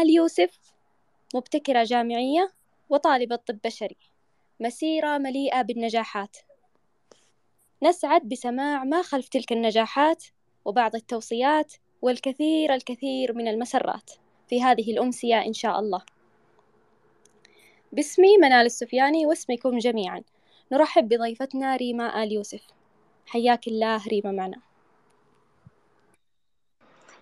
[0.00, 0.58] آل يوسف
[1.34, 2.52] مبتكرة جامعية
[2.90, 3.96] وطالبة طب بشري.
[4.60, 6.36] مسيرة مليئة بالنجاحات.
[7.82, 10.24] نسعد بسماع ما خلف تلك النجاحات
[10.64, 14.10] وبعض التوصيات والكثير الكثير من المسرات
[14.48, 16.02] في هذه الأمسية إن شاء الله.
[17.92, 20.22] باسمي منال السفياني واسمكم جميعا.
[20.72, 22.66] نرحب بضيفتنا ريما آل يوسف.
[23.26, 24.69] حياك الله ريما معنا.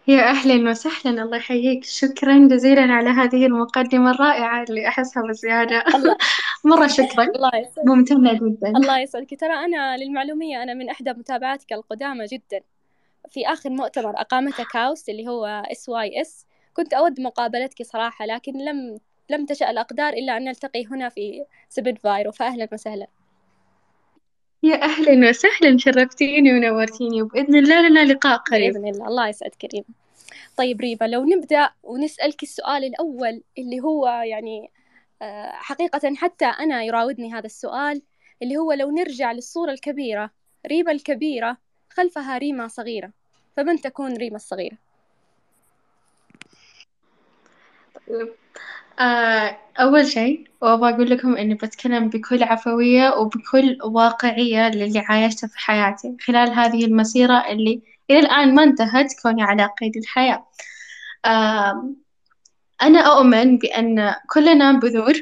[0.08, 1.22] يا أهلا وسهلا.
[1.22, 1.84] الله يحييك.
[1.84, 5.84] شكرا جزيلا على هذه المقدمة الرائعة اللي أحسها بزيادة.
[5.94, 6.16] الله
[6.64, 7.24] مرة شكرا.
[7.36, 7.86] الله يسعدك.
[7.88, 8.68] ممتنة جدا.
[8.68, 9.40] الله يسعدك.
[9.40, 12.60] ترى أنا للمعلومية أنا من إحدى متابعاتك القدامى جدا.
[13.28, 18.98] في آخر مؤتمر أقامته كاوست اللي هو SYS كنت أود مقابلتك صراحة لكن لم
[19.30, 22.32] لم تشأ الأقدار إلا أن نلتقي هنا في سبن فايرو.
[22.32, 23.06] فأهلا وسهلا.
[24.62, 28.72] يا أهلا وسهلا شرفتيني ونورتيني وبإذن الله لنا لقاء قريب.
[28.72, 29.08] بإذن الله.
[29.08, 29.86] الله يسعدك ريما
[30.56, 34.70] طيب ريما لو نبدأ ونسألك السؤال الأول اللي هو يعني
[35.22, 38.02] آه، حقيقة حتى أنا يراودني هذا السؤال
[38.42, 40.30] اللي هو لو نرجع للصورة الكبيرة
[40.66, 41.56] ريما الكبيرة
[41.90, 43.12] خلفها ريما صغيرة
[43.56, 44.76] فمن تكون ريما الصغيرة؟
[49.00, 55.58] آه، أول شيء وأبغى أقول لكم إني بتكلم بكل عفوية وبكل واقعية للي عايشته في
[55.58, 60.46] حياتي خلال هذه المسيرة اللي إلى الآن ما انتهت كوني على قيد الحياة.
[61.24, 61.94] آه،
[62.82, 65.14] أنا أؤمن بأن كلنا بذور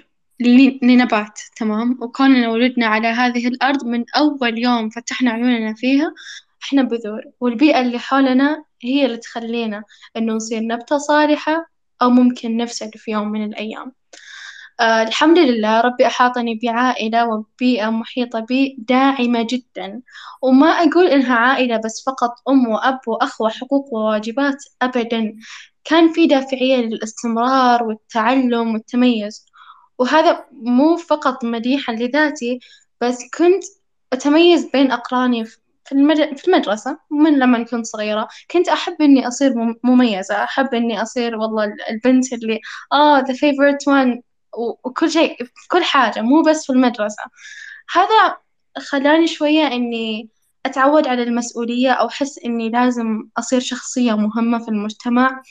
[0.83, 6.14] لنبات تمام؟ وكوننا ولدنا على هذه الأرض من أول يوم فتحنا عيوننا فيها
[6.62, 7.22] إحنا بذور.
[7.40, 9.84] والبيئة اللي حولنا هي اللي تخلينا
[10.16, 13.92] إنه نصير نبتة صالحة أو ممكن نفسد في يوم من الأيام.
[14.80, 20.02] آه الحمد لله ربي أحاطني بعائلة وبيئة محيطة بي داعمة جدا.
[20.42, 25.36] وما أقول إنها عائلة بس فقط أم وأب وأخ وحقوق وواجبات أبدا.
[25.84, 29.47] كان في دافعية للاستمرار والتعلم والتميز.
[29.98, 32.61] وهذا مو فقط مديحا لذاتي
[33.00, 33.64] بس كنت
[34.12, 35.44] أتميز بين أقراني
[35.86, 36.36] في المد...
[36.39, 41.36] في المدرسة من لما كنت صغيرة كنت أحب إني أصير مم- مميزة أحب إني أصير
[41.36, 42.61] والله البنت اللي
[42.92, 44.20] آه the favorite one
[44.85, 47.23] وكل شيء في كل حاجة مو بس في المدرسة.
[47.92, 48.36] هذا
[48.79, 50.30] خلاني شوية إني
[50.67, 55.42] أتعود على المسؤولية أو أحس إني لازم أصير شخصية مهمة في المجتمع.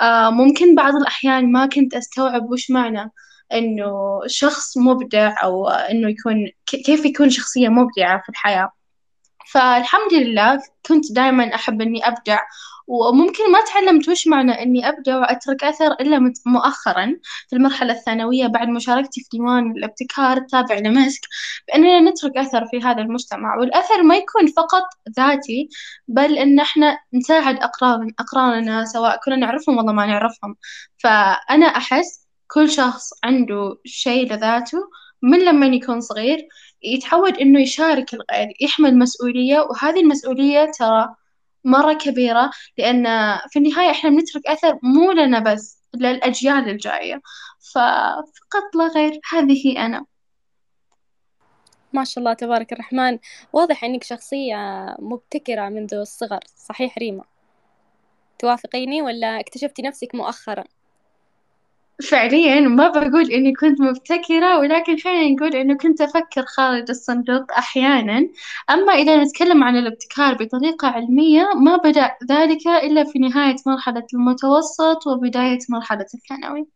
[0.00, 3.12] آه ممكن بعض الأحيان ما كنت أستوعب وش معنى
[3.52, 8.70] إنه شخص مبدع أو إنه يكون كيف يكون شخصية مبدعة في الحياة.
[9.52, 12.38] فالحمد لله كنت دائما أحب إني أبدع
[12.86, 17.16] وممكن ما تعلمت وش معنى إني أبدع وأترك أثر إلا مؤخرا
[17.48, 21.20] في المرحلة الثانوية بعد مشاركتي في ديوان الابتكار التابع لمسك
[21.68, 23.56] بأننا نترك أثر في هذا المجتمع.
[23.56, 24.82] والأثر ما يكون فقط
[25.16, 25.68] ذاتي
[26.08, 30.56] بل إن إحنا نساعد أقران أقراننا سواء كنا نعرفهم والله ما نعرفهم.
[30.98, 34.78] فأنا أحس كل شخص عنده شيء لذاته
[35.22, 36.38] من لما يكون صغير
[36.82, 41.14] يتعود إنه يشارك الغير يحمل مسؤولية وهذه المسؤولية ترى
[41.64, 43.04] مرة كبيرة لأن
[43.50, 47.20] في النهاية إحنا بنترك أثر مو لنا بس للأجيال الجاية.
[47.72, 50.04] ففقط لا غير هذه أنا.
[51.92, 53.18] ما شاء الله تبارك الرحمن.
[53.52, 54.56] واضح إنك شخصية
[54.98, 57.24] مبتكرة منذ الصغر صحيح ريما؟
[58.38, 60.64] توافقيني ولا اكتشفتي نفسك مؤخرا؟
[62.02, 68.28] فعليا ما بقول إني كنت مبتكرة ولكن خلينا نقول إنه كنت أفكر خارج الصندوق أحيانا.
[68.70, 75.06] أما إذا نتكلم عن الابتكار بطريقة علمية ما بدأ ذلك إلا في نهاية مرحلة المتوسط
[75.06, 76.66] وبداية مرحلة الثانوي.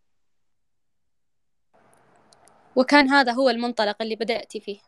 [2.77, 4.79] وكان هذا هو المنطلق اللي بدأتي فيه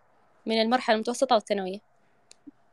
[0.46, 1.78] من المرحلة المتوسطة والثانوية.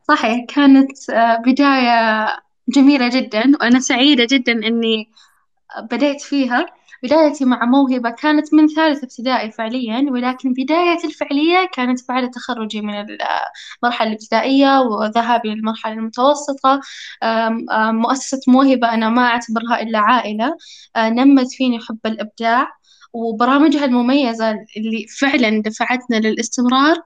[0.07, 2.27] صحيح كانت آه، بداية
[2.69, 5.09] جميلة جدا وأنا سعيدة جدا إني
[5.81, 6.78] بديت فيها.
[7.03, 12.93] بدايتي مع موهبة كانت من ثالث ابتدائي فعليا ولكن بداية الفعلية كانت بعد تخرجي من
[13.83, 16.81] المرحلة الابتدائية وذهابي للمرحلة المتوسطة.
[17.91, 20.57] مؤسسة موهبة أنا ما أعتبرها إلا عائلة.
[20.95, 22.67] آه، نمت فيني حب الإبداع
[23.13, 26.97] وبرامجها المميزة اللي فعلا دفعتنا للاستمرار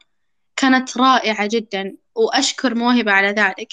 [0.56, 3.68] كانت رائعة جدا وأشكر موهبة على ذلك.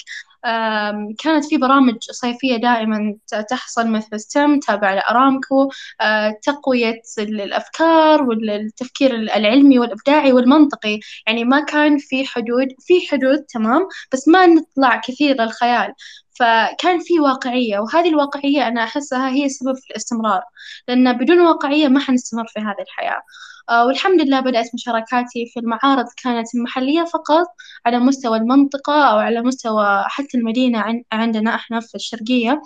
[1.19, 3.15] كانت في برامج صيفية دائما
[3.49, 5.69] تحصل مثل ستيم تابع لأرامكو
[6.01, 10.99] آه، تقوية ال- الأفكار والتفكير العلمي والإبداعي والمنطقي.
[11.27, 15.93] يعني ما كان في حدود في حدود تمام بس ما نطلع كثير للخيال.
[16.39, 20.41] فكان في واقعية وهذه الواقعية أنا أحسها هي السبب في الاستمرار
[20.87, 23.21] لأن بدون واقعية ما حنستمر في هذه الحياة.
[23.71, 27.47] والحمد لله بدأت مشاركاتي في المعارض كانت محلية فقط
[27.85, 32.61] على مستوى المنطقة أو على مستوى حتى المدينة عندنا إحنا في الشرقية.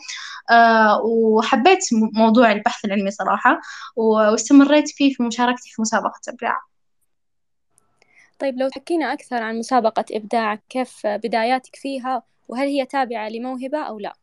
[0.51, 1.79] آه، وحبيت
[2.13, 3.61] موضوع البحث العلمي صراحة
[3.95, 6.61] واستمريت فيه في مشاركتي في مسابقة إبداع.
[8.39, 13.99] طيب لو تحكينا أكثر عن مسابقة إبداع كيف بداياتك فيها؟ وهل هي تابعة لموهبة أو
[13.99, 14.13] لا؟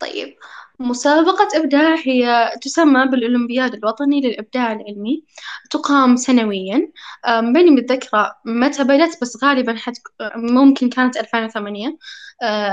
[0.00, 0.36] طيب
[0.80, 5.24] مسابقة إبداع هي تسمى بالأولمبياد الوطني للإبداع العلمي.
[5.70, 6.92] تقام سنويا.
[7.28, 9.96] ماني متذكرة متى بدأت؟ بس غالبا حت
[10.36, 11.98] ممكن كانت 2008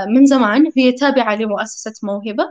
[0.08, 0.72] من زمان.
[0.76, 2.44] هي تابعة لمؤسسة موهبة.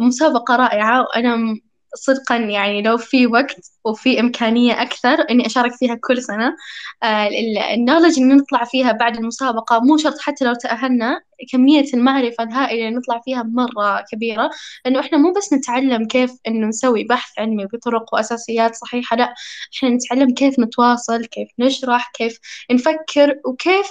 [0.00, 1.02] مسابقة رائعة.
[1.02, 1.56] وأنا
[1.94, 6.56] صدقا يعني لو في وقت وفي إمكانية أكثر إني أشارك فيها كل سنة
[7.02, 7.28] آه
[7.74, 11.20] النولج اللي نطلع فيها بعد المسابقة مو شرط حتى لو تأهلنا
[11.52, 14.50] كمية المعرفة الهائلة اللي نطلع فيها مرة كبيرة
[14.84, 19.34] لأنه إحنا مو بس نتعلم كيف إنه نسوي بحث علمي بطرق وأساسيات صحيحة لا
[19.78, 22.38] إحنا نتعلم كيف نتواصل كيف نشرح كيف
[22.70, 23.86] نفكر وكيف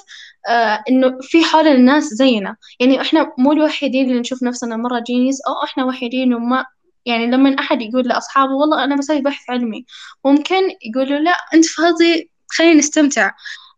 [0.50, 2.56] آه إنه في حول الناس زينا.
[2.80, 6.66] يعني إحنا مو الوحيدين اللي نشوف نفسنا مرة جينيس أو إحنا وحيدين وما
[7.06, 9.86] يعني لما أحد يقول لأصحابه والله أنا بسوي بحث علمي
[10.26, 13.32] ممكن يقولوا لا أنت فاضي خلينا نستمتع.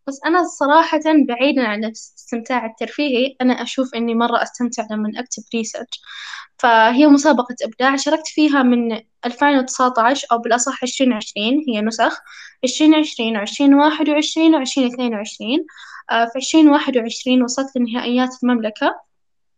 [0.08, 6.02] بس أنا صراحة بعيدا عن الاستمتاع الترفيهي أنا أشوف إني مرة أستمتع لما أكتب ريسيرش
[6.60, 12.22] فهي مسابقة إبداع شاركت فيها من 2019 أو بالأصح 2020 هي نسخ.
[12.64, 15.66] 2020 وعشرين واحد وعشرين وعشرين اثنين وعشرين.
[16.10, 18.96] في عشرين واحد وعشرين وصلت لنهائيات المملكة.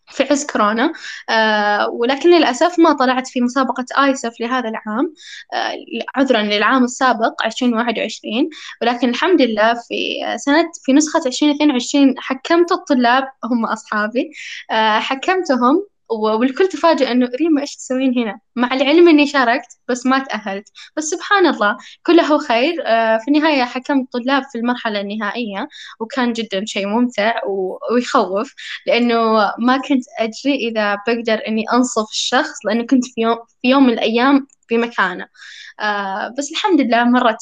[0.09, 0.93] في عز كورونا.
[1.29, 5.13] آه ولكن للأسف ما طلعت في مسابقة آيسف لهذا العام.
[5.53, 5.73] آه
[6.15, 8.49] عذرا للعام السابق عشرين واحد وعشرين.
[8.81, 14.31] ولكن الحمد لله في سنة في نسخة عشرين اثنين وعشرين حكمت الطلاب هم أصحابي
[14.71, 20.19] آه حكمتهم والكل تفاجأ إنه ريما إيش تسوين هنا؟ مع العلم إني شاركت بس ما
[20.19, 25.67] تأهلت، بس سبحان الله كله خير، آه في النهاية حكمت طلاب في المرحلة النهائية
[25.99, 27.33] وكان جدا شيء ممتع
[27.91, 28.53] ويخوف
[28.87, 29.15] لأنه
[29.59, 33.93] ما كنت أدري إذا بقدر إني أنصف الشخص لأنه كنت في يوم في يوم من
[33.93, 35.27] الأيام في مكانه.
[35.79, 37.37] آه بس الحمد لله مرت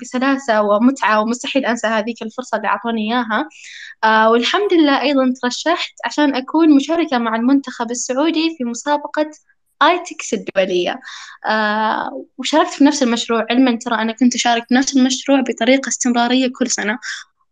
[0.00, 3.48] بسلاسة ومتعة ومستحيل أنسى هذيك الفرصة اللي أعطوني إياها.
[4.04, 9.30] آه والحمد لله أيضا ترشحت عشان أكون مشاركة مع المنتخب السعودي في مسابقة
[9.82, 11.00] آيتكس الدولية.
[11.46, 16.48] آه وشاركت في نفس المشروع علما ترى أنا كنت أشارك في نفس المشروع بطريقة استمرارية
[16.58, 16.98] كل سنة.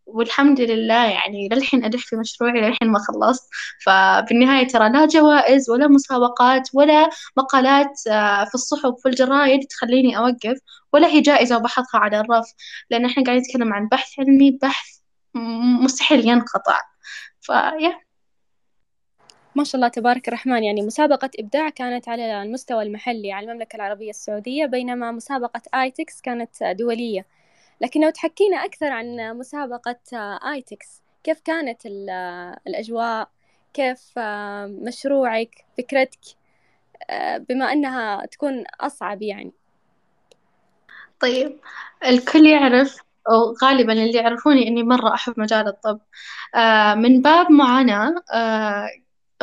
[0.08, 3.48] والحمد لله يعني للحين أدح في مشروعي للحين ما خلصت.
[3.86, 10.58] فبالنهاية ترى لا جوائز ولا مسابقات ولا مقالات آه، في الصحف في الجرايد تخليني أوقف
[10.92, 12.46] ولا هي جائزة وبحطها على الرف.
[12.90, 14.86] لأن إحنا قاعدين نتكلم عن بحث علمي بحث
[15.84, 16.80] مستحيل ينقطع.
[17.40, 18.00] فيا
[19.54, 20.64] ما شاء الله تبارك الرحمن.
[20.64, 26.64] يعني مسابقة إبداع كانت على المستوى المحلي على المملكة العربية السعودية بينما مسابقة آيتكس كانت
[26.64, 27.37] دولية.
[27.80, 30.00] لكن لو تحكينا أكثر عن مسابقة
[30.52, 31.86] آيتكس كيف كانت
[32.66, 33.28] الأجواء؟
[33.74, 34.18] كيف
[34.66, 36.20] مشروعك فكرتك؟
[37.48, 39.52] بما أنها تكون أصعب يعني.
[41.20, 41.60] طيب
[42.04, 42.96] الكل يعرف
[43.30, 46.00] أو غالبا اللي يعرفوني إني مرة أحب مجال الطب.
[46.96, 48.14] من باب معاناة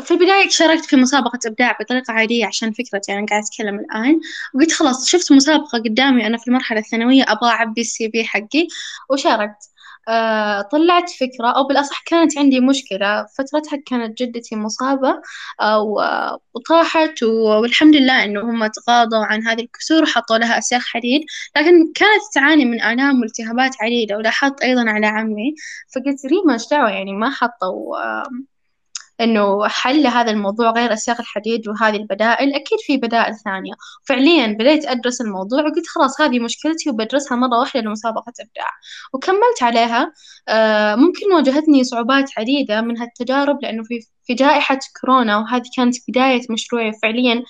[0.02, 4.20] في البداية شاركت في مسابقة إبداع بطريقة عادية عشان فكرتي يعني أنا قاعدة أتكلم الآن.
[4.56, 8.68] وقلت خلاص شفت مسابقة قدامي أنا في المرحلة الثانوية أبغى أعبي السي في حقي
[9.10, 9.70] وشاركت.
[10.10, 13.26] آه طلعت فكرة أو بالأصح كانت عندي مشكلة.
[13.38, 15.22] فترتها كانت جدتي مصابة
[15.62, 21.22] آه وطاحت والحمد لله إنه هم تغاضوا عن هذه الكسور وحطوا لها أسياخ حديد.
[21.56, 25.56] لكن كانت تعاني من آلام والتهابات عديدة ولاحظت أيضا على عمي.
[25.96, 27.98] فقلت ريما إيش دعوة يعني ما حطوا
[29.22, 33.74] إنه حل هذا الموضوع غير أسياخ الحديد وهذه البدائل أكيد في بدائل ثانية.
[34.04, 38.70] فعليا بديت أدرس الموضوع وقلت خلاص هذه مشكلتي وبدرسها مرة واحدة لمسابقة إبداع.
[39.14, 40.14] وكملت عليها
[40.50, 46.42] آه ممكن واجهتني صعوبات عديدة من هالتجارب لأنه في في جائحة كورونا وهذه كانت بداية
[46.50, 47.44] مشروعي فعليا.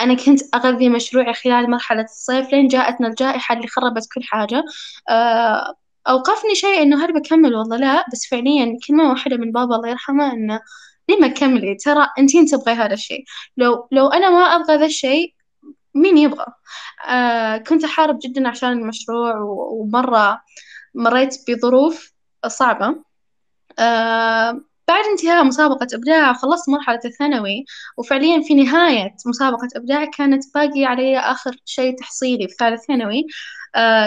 [0.00, 4.64] أنا كنت أغذي مشروعي خلال مرحلة الصيف لين جاءتنا الجائحة اللي خربت كل حاجة.
[5.10, 5.74] آه
[6.08, 10.32] أوقفني شيء إنه هل بكمل والله؟ لا بس فعليا كلمة واحدة من بابا الله يرحمه
[10.32, 10.60] إنه
[11.08, 13.24] ليه ما كملي ترى أنتين تبغي هذا الشيء.
[13.56, 15.34] لو لو أنا ما أبغى ذا الشيء
[15.94, 16.46] مين يبغى؟
[17.08, 19.34] آه كنت أحارب جدا عشان المشروع
[19.72, 20.40] ومرة
[20.94, 22.12] مريت بظروف
[22.46, 22.96] صعبة.
[23.78, 27.64] آه بعد انتهاء مسابقة إبداع خلصت مرحلة الثانوي
[27.96, 33.26] وفعليا في نهاية مسابقة إبداع كانت باقي علي آخر شيء تحصيلي في ثالث ثانوي.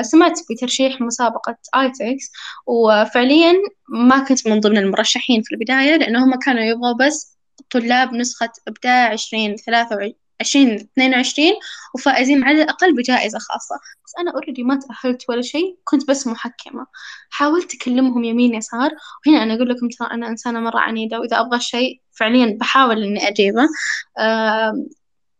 [0.01, 2.31] سمعت بترشيح مسابقة آيتكس
[2.67, 3.53] وفعليا
[3.89, 7.37] ما كنت من ضمن المرشحين في البداية لأنه هم كانوا يبغوا بس
[7.71, 11.53] طلاب نسخة إبداع عشرين ثلاثة عشرين اثنين وعشرين
[11.95, 13.75] وفائزين على الأقل بجائزة خاصة.
[14.05, 16.87] بس أنا أوريدي ما تأهلت ولا شيء كنت بس محكمة.
[17.29, 18.91] حاولت أكلمهم يمين يسار
[19.27, 23.27] وهنا أنا أقول لكم ترى أنا إنسانة مرة عنيدة وإذا أبغى شيء فعليا بحاول إني
[23.27, 23.67] أجيبه.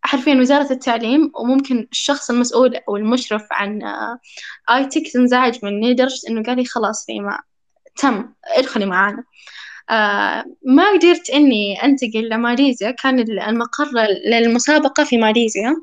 [0.06, 3.82] حرفيا وزارة التعليم وممكن الشخص المسؤول أو المشرف عن
[4.70, 7.40] آي تك انزعج مني لدرجة إنه قال لي خلاص فيما
[7.98, 9.24] تم ادخلي معانا.
[9.90, 13.90] آه ما قدرت إني أنتقل لماليزيا كان المقر
[14.26, 15.76] للمسابقة في ماليزيا.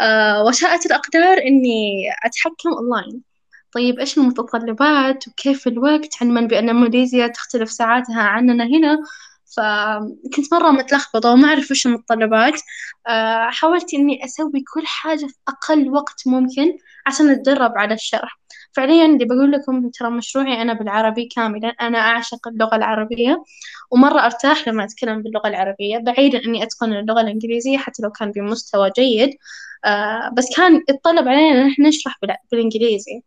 [0.00, 3.22] آه وشاءت الأقدار إني أتحكم أونلاين.
[3.72, 8.98] طيب إيش المتطلبات؟ وكيف الوقت؟ علما بأن ماليزيا تختلف ساعاتها عننا هنا؟
[9.56, 12.60] فكنت مرة متلخبطة وما أعرف وش المتطلبات.
[13.08, 18.38] آه حاولت إني أسوي كل حاجة في أقل وقت ممكن عشان أتدرب على الشرح.
[18.72, 21.68] فعليا اللي بقول لكم ترى مشروعي أنا بالعربي كاملا.
[21.68, 23.44] أنا أعشق اللغة العربية
[23.90, 25.98] ومرة أرتاح لما أتكلم باللغة العربية.
[25.98, 29.30] بعيدا إني أتقن اللغة الإنجليزية حتى لو كان بمستوى جيد.
[29.84, 32.18] آه بس كان يتطلب علينا إن إحنا نشرح
[32.50, 33.22] بالإنجليزي.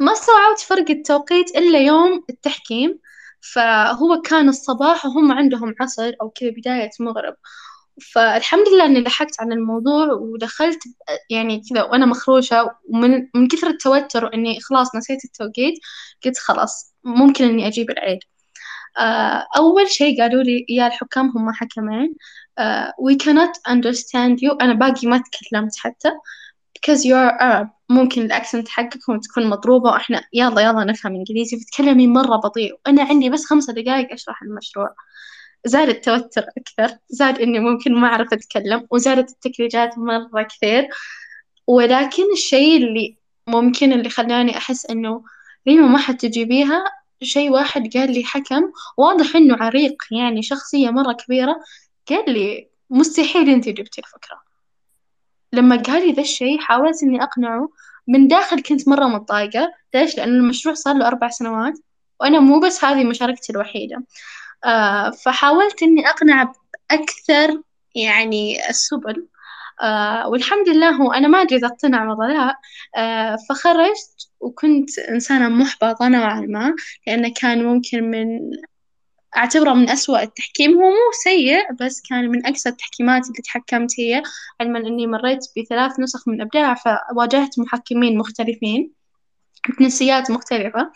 [0.00, 2.98] ما استوعبت فرق التوقيت إلا يوم التحكيم.
[3.52, 7.34] فهو كان الصباح وهم عندهم عصر أو كذا بداية مغرب.
[8.12, 10.78] فالحمد لله إني لحقت على الموضوع ودخلت
[11.30, 15.74] يعني كذا وأنا مخروشة ومن من كثر التوتر وإني خلاص نسيت التوقيت
[16.24, 18.18] قلت خلاص ممكن إني أجيب العيد.
[18.98, 22.14] آه، أول شي قالوا لي يا الحكام هم حكمين.
[22.60, 24.56] uh, we cannot understand you.
[24.60, 26.12] أنا باقي ما تكلمت حتى.
[26.84, 27.68] Because are Arab.
[27.90, 32.74] ممكن الأكسنت حقكم تكون مضروبة وإحنا يلا يلا نفهم إنجليزي فتكلمي مرة بطيء.
[32.86, 34.94] وأنا عندي بس خمسة دقايق أشرح المشروع.
[35.66, 40.88] زاد التوتر أكثر زاد إني ممكن ما أعرف أتكلم وزادت التكريجات مرة كثير.
[41.66, 43.16] ولكن الشيء اللي
[43.48, 45.24] ممكن اللي خلاني أحس إنه
[45.68, 46.84] ريما ما حتجيبيها
[47.22, 48.62] شيء واحد قال لي حكم
[48.98, 51.56] واضح إنه عريق يعني شخصية مرة كبيرة
[52.08, 54.43] قال لي مستحيل أنت جبتي الفكرة.
[55.54, 57.68] لما قال لي ذا الشيء حاولت إني أقنعه.
[58.08, 59.72] من داخل كنت مرة متضايقة.
[59.94, 61.74] ليش؟ لأن المشروع صار له أربع سنوات
[62.20, 64.04] وأنا مو بس هذه مشاركتي الوحيدة.
[64.64, 66.52] آه فحاولت إني أقنع
[66.90, 67.62] بأكثر
[67.94, 69.26] يعني السبل.
[69.82, 72.56] آه والحمد لله هو أنا ما أدري إذا اقتنع ولا لا.
[73.02, 76.74] آه فخرجت وكنت إنسانة محبطة نوعا ما
[77.06, 78.26] لأنه كان ممكن من
[79.36, 80.74] أعتبره من أسوأ التحكيم.
[80.74, 84.22] هو مو سيء بس كان من أقصى التحكيمات اللي تحكمت هي
[84.60, 88.92] علما إني مريت بثلاث نسخ من إبداع فواجهت محكمين مختلفين
[89.80, 90.92] جنسيات مختلفة.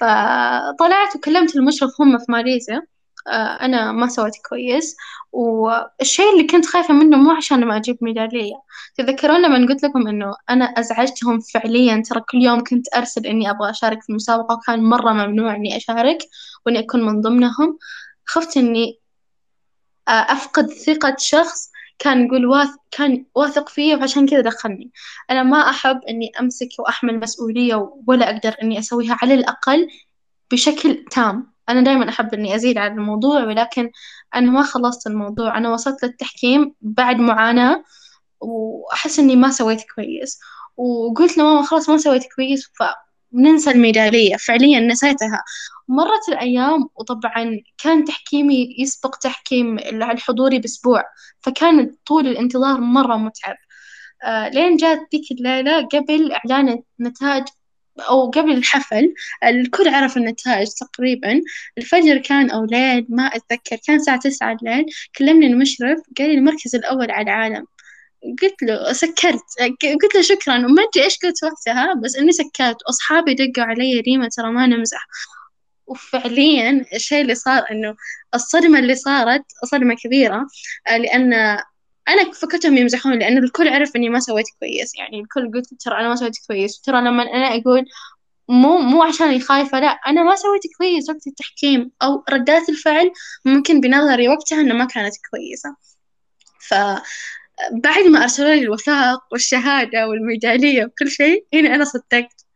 [0.00, 2.82] فطلعت وكلمت المشرف هم في ماليزيا
[3.28, 4.96] أنا ما سويت كويس.
[5.32, 8.54] والشيء اللي كنت خايفة منه مو عشان ما أجيب ميدالية.
[8.96, 13.70] تذكرون لما قلت لكم إنه أنا أزعجتهم فعليا؟ ترى كل يوم كنت أرسل إني أبغى
[13.70, 16.18] أشارك في المسابقة وكان مرة ممنوع إني أشارك
[16.66, 17.78] وإني أكون من ضمنهم.
[18.26, 19.00] خفت إني
[20.08, 24.90] آه، أفقد ثقة شخص كان يقول واثق كان واثق فيا وعشان كذا دخلني.
[25.30, 29.88] أنا ما أحب إني أمسك وأحمل مسؤولية ولا أقدر إني أسويها على الأقل
[30.52, 31.53] بشكل تام.
[31.68, 33.90] أنا دايما أحب إني أزيد على الموضوع ولكن
[34.34, 35.58] أنا ما خلصت الموضوع.
[35.58, 37.84] أنا وصلت للتحكيم بعد معاناة
[38.40, 40.40] وأحس إني ما سويت كويس.
[40.76, 42.70] وقلت لماما خلاص ما سويت كويس
[43.32, 44.36] فننسى الميدالية.
[44.36, 45.42] فعليا نسيتها.
[45.88, 51.04] مرت الأيام وطبعا كان تحكيمي يسبق تحكيم الحضوري بأسبوع
[51.40, 53.56] فكان طول الانتظار مرة متعب.
[54.24, 57.44] آه لين جات ذيك الليلة قبل إعلان نتائج
[58.00, 61.40] أو قبل الحفل الكل عرف النتائج تقريبا.
[61.78, 64.84] الفجر كان أو ليل ما أتذكر كان الساعة تسعة الليل.
[65.18, 67.66] كلمني المشرف قال لي المركز الأول على العالم.
[68.42, 69.42] قلت له سكرت.
[69.82, 72.76] قلت له شكرا وما أدري إيش قلت وقتها بس إني سكرت.
[72.86, 75.06] وأصحابي دقوا علي ريما ترى ما نمزح.
[75.86, 77.96] وفعليا الشيء اللي صار إنه
[78.34, 80.46] الصدمة اللي صارت صدمة كبيرة
[80.88, 81.58] لأن
[82.08, 84.94] أنا فكرتهم يمزحون لأن الكل عرف إني ما سويت كويس.
[84.96, 86.80] يعني الكل قلت ترى أنا ما سويت كويس.
[86.80, 87.86] ترى لما أنا أقول
[88.48, 93.12] مو مو عشاني خايفة لا أنا ما سويت كويس وقت التحكيم أو ردات الفعل
[93.44, 95.76] ممكن بنظري وقتها إنه ما كانت كويسة.
[96.68, 102.46] فبعد ما أرسلوا لي الوثائق والشهادة والميدالية وكل شيء هنا أنا صدقت.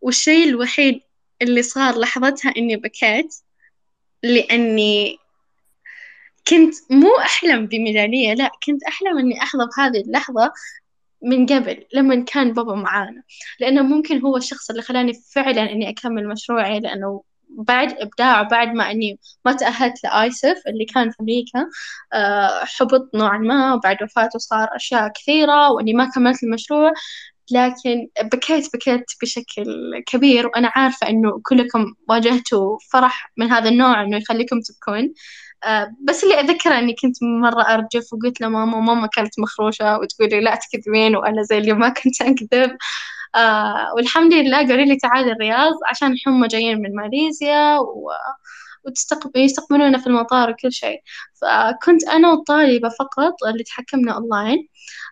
[0.00, 1.00] والشيء الوحيد
[1.42, 3.34] اللي صار لحظتها إني بكيت
[4.22, 5.18] لأني
[6.48, 10.52] كنت مو أحلم بميدالية لا كنت أحلم إني أحظى بهذه اللحظة
[11.22, 13.22] من قبل لما كان بابا معانا
[13.60, 18.90] لأنه ممكن هو الشخص اللي خلاني فعلا إني أكمل مشروعي لأنه بعد إبداع بعد ما
[18.90, 21.66] إني ما تأهلت لآيسف اللي كان في أمريكا
[22.12, 26.92] أه حبط نوعا ما وبعد وفاته صار أشياء كثيرة وإني ما كملت المشروع.
[27.50, 29.64] لكن بكيت بكيت بشكل
[30.06, 35.12] كبير وأنا عارفة إنه كلكم واجهتوا فرح من هذا النوع إنه يخليكم تبكون.
[35.64, 40.54] آه، بس اللي أذكره إني كنت مرة أرجف وقلت لماما وماما كانت مخروشة وتقولي لا
[40.54, 42.76] تكذبين وأنا زي اللي ما كنت أكذب.
[43.34, 48.10] آه والحمد لله قالوا لي تعالي الرياض عشان هم جايين من ماليزيا و...
[49.34, 51.02] ويستقبلونا في المطار وكل شيء.
[51.42, 54.68] فكنت أنا والطالبة فقط اللي تحكمنا أونلاين.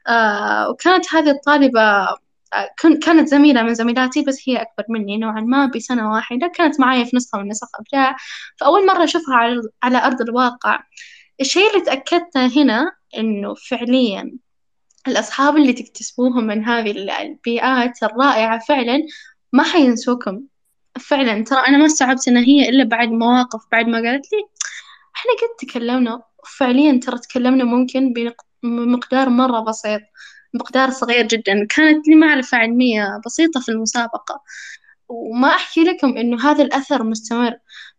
[0.09, 1.81] آه وكانت هذه الطالبة
[3.02, 6.52] كانت زميلة من زميلاتي بس هي أكبر مني نوعا ما بسنة واحدة.
[6.54, 8.16] كانت معايا في نسخة من نسخ أبداع.
[8.56, 10.80] فأول مرة أشوفها على, على أرض الواقع.
[11.40, 14.38] الشيء اللي تأكدت هنا إنه فعليا
[15.08, 19.06] الأصحاب اللي تكتسبوهم من هذه البيئات الرائعة فعلا
[19.52, 20.42] ما حينسوكم.
[21.00, 24.38] فعلا ترى أنا ما استوعبت إن هي إلا بعد مواقف بعد ما قالت لي
[25.16, 26.23] إحنا قد تكلمنا.
[26.58, 28.14] فعليا ترى تكلمنا ممكن
[28.62, 30.00] بمقدار مرة بسيط.
[30.54, 31.66] مقدار صغير جدا.
[31.70, 34.42] كانت لي معرفة علمية بسيطة في المسابقة
[35.08, 37.54] وما أحكي لكم إنه هذا الأثر مستمر.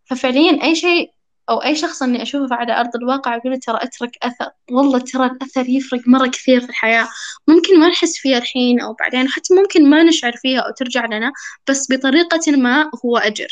[0.05, 1.11] ففعليا أي شيء
[1.49, 4.49] أو أي شخص إني أشوفه على أرض الواقع أقول ترى أترك أثر.
[4.71, 7.07] والله ترى الأثر يفرق مرة كثير في الحياة.
[7.47, 11.31] ممكن ما نحس فيها الحين أو بعدين حتى ممكن ما نشعر فيها أو ترجع لنا
[11.69, 13.47] بس بطريقة ما هو أجر.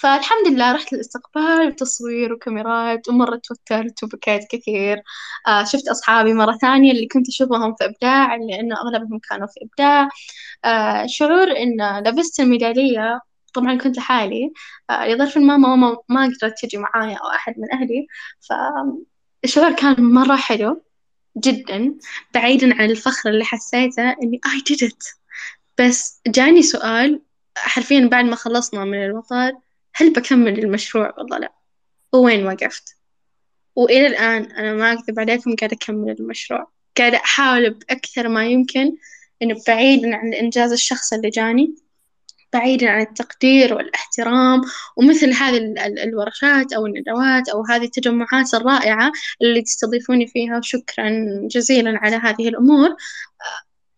[0.00, 5.02] فالحمد لله رحت الاستقبال وتصوير وكاميرات ومرة توترت وبكيت كثير.
[5.48, 10.08] آه شفت أصحابي مرة ثانية اللي كنت أشوفهم في إبداع لأنه أغلبهم كانوا في إبداع.
[10.64, 13.20] آه شعور إن لبست الميدالية
[13.54, 14.52] طبعا كنت لحالي.
[14.90, 18.06] آه، لظرف ما ماما ما قدرت تجي معايا أو أحد من أهلي.
[18.40, 20.82] فالشعور كان مرة حلو
[21.38, 21.94] جدا
[22.34, 25.16] بعيدا عن الفخر اللي حسيته إني I did it.
[25.80, 27.22] بس جاني سؤال
[27.56, 29.52] حرفيا بعد ما خلصنا من المطار.
[30.00, 31.52] هل بكمل المشروع؟ ولا لا.
[32.12, 32.96] ووين وقفت؟
[33.76, 36.70] وإلى الآن أنا ما أكذب عليكم قاعدة أكمل المشروع.
[36.98, 38.96] قاعدة أحاول بأكثر ما يمكن
[39.42, 41.74] إنه بعيدا عن الإنجاز الشخصي اللي جاني
[42.52, 44.60] بعيدا عن التقدير والاحترام
[44.96, 45.56] ومثل هذه
[46.04, 51.10] الورشات أو الندوات أو هذه التجمعات الرائعة اللي تستضيفوني فيها شكرا
[51.50, 52.96] جزيلا على هذه الأمور.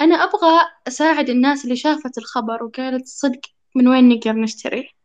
[0.00, 3.40] أنا أبغى أساعد الناس اللي شافت الخبر وقالت صدق
[3.74, 5.01] من وين نقدر نشتري؟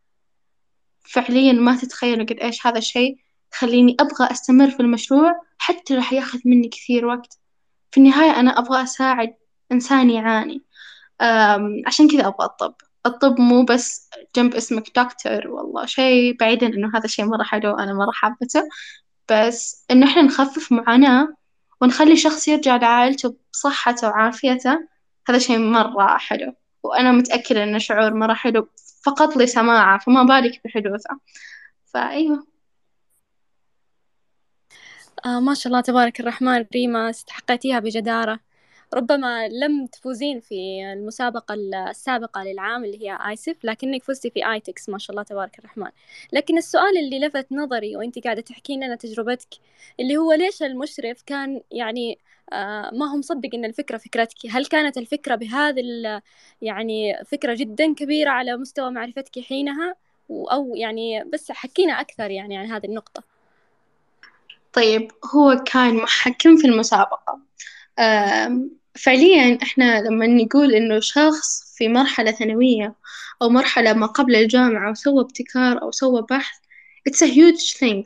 [1.12, 3.18] فعليا ما تتخيلوا قد إيش هذا الشيء
[3.54, 7.38] خليني أبغى أستمر في المشروع حتى راح ياخذ مني كثير وقت.
[7.90, 9.34] في النهاية أنا أبغى أساعد
[9.72, 10.62] إنسان يعاني.
[11.86, 12.74] عشان كذا أبغى الطب
[13.06, 17.94] الطب مو بس جنب اسمك دكتور والله شيء بعيدا إنه هذا الشيء مرة حلو أنا
[17.94, 18.62] مرة حابته
[19.30, 21.28] بس إنه إحنا نخفف معاناة
[21.80, 24.78] ونخلي شخص يرجع لعائلته بصحته وعافيته
[25.28, 26.54] هذا شيء مرة حلو.
[26.82, 28.68] وأنا متأكدة إنه شعور مرة حلو
[29.04, 31.20] فقط لسماعة فما بالك بحدوثه
[31.86, 32.46] فأيوة.
[35.26, 38.40] آه ما شاء الله تبارك الرحمن ريما استحقيتيها بجدارة.
[38.94, 44.98] ربما لم تفوزين في المسابقة السابقة للعام اللي هي آيسف لكنك فزتي في آيتكس ما
[44.98, 45.90] شاء الله تبارك الرحمن.
[46.32, 49.48] لكن السؤال اللي لفت نظري وأنت قاعدة تحكين لنا تجربتك
[50.00, 52.18] اللي هو ليش المشرف كان يعني
[52.52, 55.82] آه ما هو مصدق إن الفكرة فكرتك؟ هل كانت الفكرة بهذه
[56.62, 59.94] يعني فكرة جدا كبيرة على مستوى معرفتك حينها؟
[60.30, 63.22] أو يعني بس حكينا أكثر يعني عن هذه النقطة.
[64.72, 67.40] طيب هو كان محكم في المسابقة.
[69.02, 72.94] فعليا إحنا لما نقول إنه شخص في مرحلة ثانوية
[73.42, 76.56] أو مرحلة ما قبل الجامعة وسوى ابتكار أو سوى بحث
[77.08, 78.04] it's a huge thing.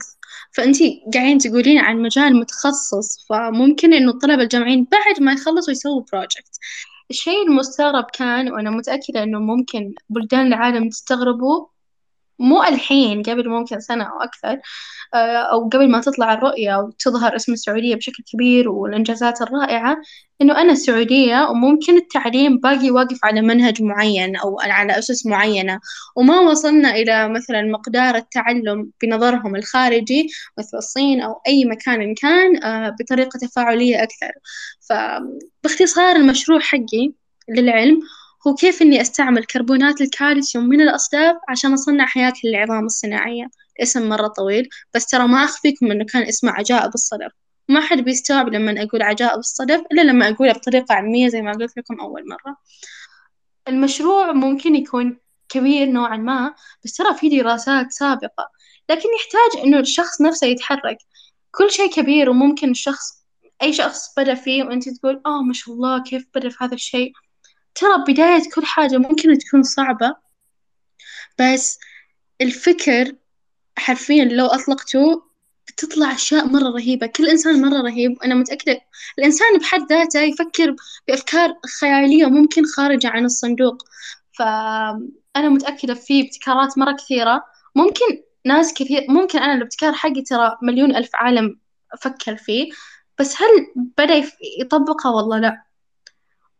[0.52, 6.59] فأنتي قاعدين تقولين عن مجال متخصص فممكن إنه الطلبة الجامعيين بعد ما يخلصوا يسووا بروجكت
[7.11, 11.66] الشيء المستغرب كان وأنا متأكدة إنه ممكن بلدان العالم تستغربوا
[12.38, 14.61] مو الحين قبل ممكن سنة أو أكثر
[15.14, 19.97] آه، أو قبل ما تطلع الرؤية وتظهر اسم السعودية بشكل كبير والإنجازات الرائعة
[20.42, 25.81] إنه أنا سعودية وممكن التعليم باقي واقف على منهج معين أو على أسس معينة
[26.16, 32.97] وما وصلنا إلى مثلا مقدار التعلم بنظرهم الخارجي مثل الصين أو أي مكان كان آه،
[33.01, 34.33] بطريقة تفاعلية أكثر.
[34.81, 37.12] فباختصار المشروع حقي
[37.49, 38.01] للعلم
[38.46, 43.50] هو كيف إني أستعمل كربونات الكالسيوم من الأصداف عشان أصنع هياكل العظام الصناعية؟
[43.83, 47.33] اسم مرة طويل بس ترى ما أخفيكم إنه كان اسمه عجائب الصدف.
[47.68, 51.76] ما حد بيستوعب لما أقول عجائب الصدف إلا لما أقولها بطريقة علمية زي ما قلت
[51.76, 52.57] لكم أول مرة.
[53.68, 58.50] المشروع ممكن يكون كبير نوعا ما بس ترى في دراسات سابقة.
[58.90, 60.98] لكن يحتاج إنه الشخص نفسه يتحرك.
[61.50, 63.22] كل شيء كبير وممكن الشخص
[63.62, 67.12] أي شخص بدأ فيه وأنت تقول آه ما شاء الله كيف بدأ في هذا الشيء؟
[67.75, 70.17] ترى بداية كل حاجة ممكن تكون صعبة
[71.39, 71.79] بس
[72.41, 73.15] الفكر
[73.79, 75.23] حرفيا لو أطلقته
[75.69, 77.07] بتطلع أشياء مرة رهيبة.
[77.07, 78.81] كل إنسان مرة رهيب وأنا متأكدة
[79.19, 80.77] الإنسان بحد ذاته يفكر
[81.09, 83.83] بأفكار خيالية ممكن خارجة عن الصندوق.
[84.33, 87.45] فأنا متأكدة في ابتكارات مرة كثيرة.
[87.75, 91.61] ممكن ناس كثير ممكن أنا الابتكار حقي ترى مليون ألف عالم
[91.93, 92.73] أفكر فيه
[93.19, 93.49] بس هل
[93.99, 94.25] بدأ
[94.61, 95.63] يطبقها والله لأ.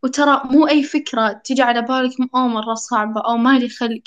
[0.03, 4.03] وترى مو أي فكرة تيجي على بالك أو مرة صعبة أو مالي خلق.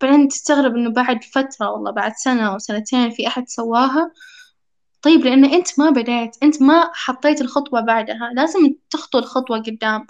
[0.00, 4.12] بعدين تستغرب إنه بعد فترة والله بعد سنة أو سنتين في أحد سواها.
[5.02, 8.30] طيب لأن أنت ما بدأت أنت ما حطيت الخطوة بعدها.
[8.34, 10.06] لازم تخطو الخطوة قدام.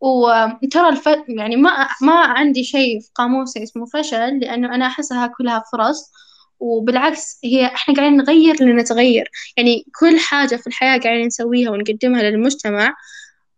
[0.00, 1.08] وترى الف...
[1.28, 6.12] يعني ما ما عندي شيء في قاموسي اسمه فشل لأنه أنا أحسها كلها فرص.
[6.60, 9.30] وبالعكس هي إحنا قاعدين نغير لنتغير.
[9.56, 12.94] يعني كل حاجة في الحياة قاعدين نسويها ونقدمها للمجتمع.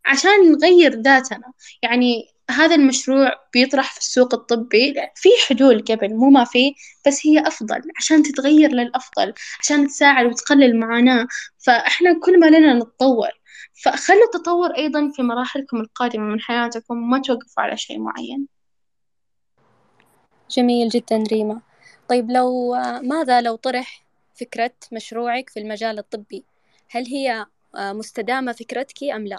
[0.07, 1.53] عشان نغير ذاتنا.
[1.83, 4.95] يعني هذا المشروع بيطرح في السوق الطبي.
[5.15, 6.75] في حلول قبل مو ما في
[7.07, 11.27] بس هي أفضل عشان تتغير للأفضل عشان تساعد وتقلل المعاناة
[11.59, 13.29] فإحنا كل ما لنا نتطور.
[13.85, 18.47] فخلوا التطور أيضا في مراحلكم القادمة من حياتكم ما توقفوا على شيء معين.
[20.51, 21.61] جميل جدا ريما.
[22.09, 24.03] طيب لو ماذا لو طرح
[24.35, 26.45] فكرة مشروعك في المجال الطبي؟
[26.91, 29.39] هل هي مستدامة فكرتك أم لا؟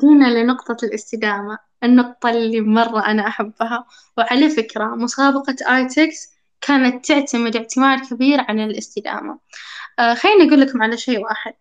[0.00, 3.86] جينا لنقطة الاستدامة النقطة اللي مرة أنا أحبها.
[4.18, 9.38] وعلى فكرة مسابقة آيتكس كانت تعتمد اعتماد كبير على الاستدامة.
[9.98, 11.54] آه خليني أقول لكم على شيء واحد.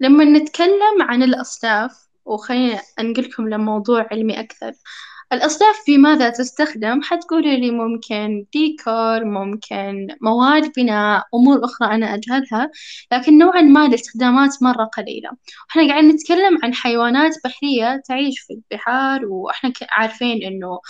[0.00, 4.72] لما نتكلم عن الأصداف وخليني أنقلكم لموضوع علمي أكثر.
[5.32, 12.70] الأصداف في ماذا تستخدم؟ حتقولي لي ممكن ديكور ممكن مواد بناء أمور أخرى أنا أجهلها
[13.12, 15.30] لكن نوعا ما الاستخدامات مرة قليلة.
[15.68, 20.80] وإحنا قاعدين نتكلم عن حيوانات بحرية تعيش في البحار وإحنا عارفين إنه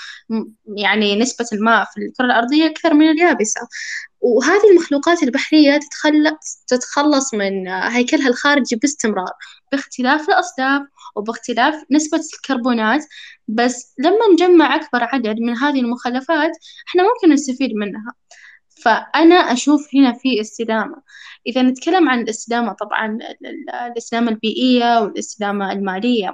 [0.76, 3.60] يعني نسبة الماء في الكرة الأرضية أكثر من اليابسة.
[4.20, 9.32] وهذه المخلوقات البحرية تتخلص تتخلص من هيكلها الخارجي باستمرار
[9.72, 10.82] باختلاف الأصداف
[11.16, 13.04] وباختلاف نسبة الكربونات.
[13.48, 16.50] بس لما نجمع أكبر عدد من هذه المخلفات
[16.88, 18.12] إحنا ممكن نستفيد منها.
[18.82, 21.02] فأنا أشوف هنا في استدامة.
[21.46, 23.18] إذا نتكلم عن الاستدامة طبعا
[23.86, 26.32] الاستدامة البيئية والاستدامة المالية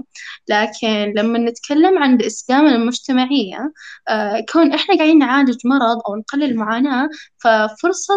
[0.49, 3.73] لكن لما نتكلم عن الاستدامة المجتمعية
[4.09, 8.15] آه، كون إحنا قاعدين نعالج مرض أو نقلل المعاناة ففرصة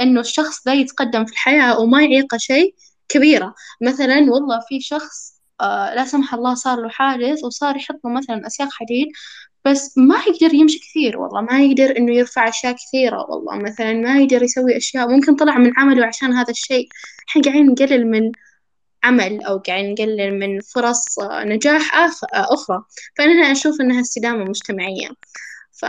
[0.00, 2.74] إنه الشخص ذا يتقدم في الحياة وما يعيقه شيء
[3.08, 3.54] كبيرة.
[3.82, 8.46] مثلا والله في شخص آه لا سمح الله صار له حادث وصار يحط له مثلا
[8.46, 9.08] أسياخ حديد
[9.64, 13.56] بس ما يقدر يمشي كثير والله ما يقدر إنه يرفع أشياء كثيرة والله.
[13.56, 16.88] مثلا ما يقدر يسوي أشياء ممكن طلع من عمله عشان هذا الشيء.
[17.28, 18.32] إحنا قاعدين نقلل من
[19.04, 21.94] عمل أو قاعدين نقلل من فرص نجاح
[22.34, 22.84] أخرى.
[23.18, 25.08] فأنا أشوف إنها استدامة مجتمعية.
[25.72, 25.84] ف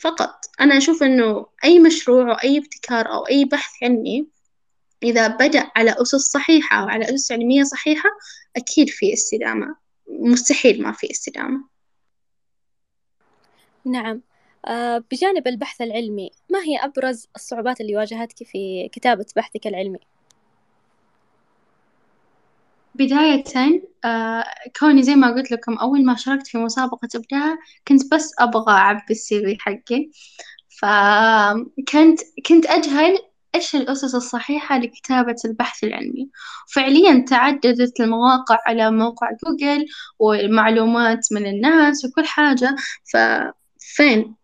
[0.00, 0.44] فقط.
[0.60, 4.26] أنا أشوف إنه أي مشروع أو أي ابتكار أو أي بحث علمي
[5.02, 8.08] إذا بدأ على أسس صحيحة وعلى أسس علمية صحيحة
[8.56, 9.76] أكيد في استدامة.
[10.08, 11.77] مستحيل ما في استدامة.
[13.88, 14.22] نعم.
[14.66, 19.98] آه، بجانب البحث العلمي ما هي أبرز الصعوبات اللي واجهتك في كتابة بحثك العلمي؟
[22.94, 23.44] بداية
[24.04, 24.44] آه
[24.80, 29.02] كوني زي ما قلت لكم أول ما شاركت في مسابقة إبداع كنت بس أبغى أعبي
[29.10, 30.10] السي في حقي.
[30.80, 33.18] فكنت كنت أجهل
[33.54, 36.30] إيش الأسس الصحيحة لكتابة البحث العلمي.
[36.74, 39.86] فعليا تعددت المواقع على موقع جوجل
[40.18, 42.76] والمعلومات من الناس وكل حاجة.
[43.94, 44.34] ففين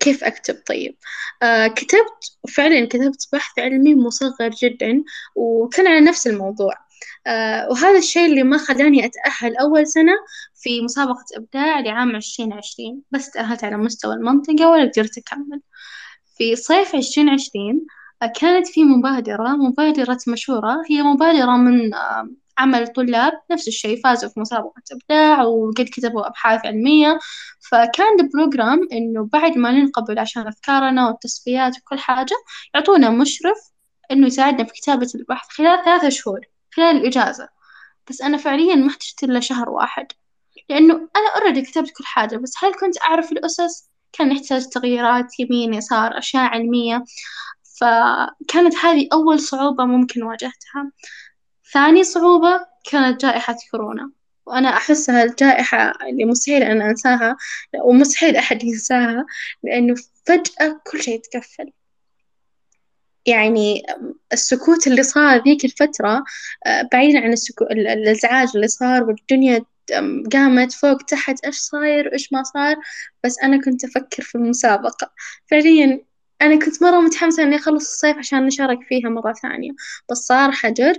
[0.00, 0.96] كيف أكتب؟ طيب.
[1.42, 6.74] آه كتبت فعلا كتبت بحث علمي مصغر جدا وكان على نفس الموضوع.
[7.26, 10.12] آه وهذا الشيء اللي ما خلاني أتأهل أول سنة
[10.54, 13.02] في مسابقة إبداع لعام عشرين عشرين.
[13.10, 15.60] بس تأهلت على مستوى المنطقة ولا قدرت أكمل.
[16.36, 17.86] في صيف عشرين عشرين
[18.40, 21.90] كانت في مبادرة مبادرة مشورة هي مبادرة من
[22.60, 27.18] عمل طلاب نفس الشيء فازوا في مسابقة إبداع وقد كتبوا أبحاث علمية.
[27.70, 32.36] فكان ال program إنه بعد ما ننقبل عشان أفكارنا والتصفيات وكل حاجة
[32.74, 33.58] يعطونا مشرف
[34.10, 36.40] إنه يساعدنا في كتابة البحث خلال ثلاثة شهور
[36.74, 37.48] خلال الإجازة.
[38.10, 40.06] بس أنا فعليا ما احتجت إلا شهر واحد.
[40.70, 45.74] لأنه أنا already كتبت كل حاجة بس هل كنت أعرف الأسس؟ كان نحتاج تغييرات يمين
[45.74, 47.04] يسار أشياء علمية.
[47.80, 50.92] فكانت هذه أول صعوبة ممكن واجهتها.
[51.72, 54.10] ثاني صعوبة كانت جائحة كورونا
[54.46, 57.36] وأنا أحسها الجائحة اللي مستحيل أن أنساها
[57.84, 59.26] ومستحيل أحد ينساها
[59.62, 59.94] لأنه
[60.26, 61.72] فجأة كل شيء تقفل
[63.26, 63.82] يعني
[64.32, 66.24] السكوت اللي صار ذيك الفترة
[66.66, 67.64] آه، بعيدا عن السكو...
[67.64, 69.64] الإزعاج اللي صار والدنيا
[70.32, 72.76] قامت فوق تحت إيش صاير وإيش ما صار
[73.24, 75.12] بس أنا كنت أفكر في المسابقة.
[75.46, 76.04] فعليا
[76.42, 79.70] أنا كنت مرة متحمسة إني أخلص الصيف عشان نشارك فيها مرة ثانية
[80.10, 80.94] بس صار حجر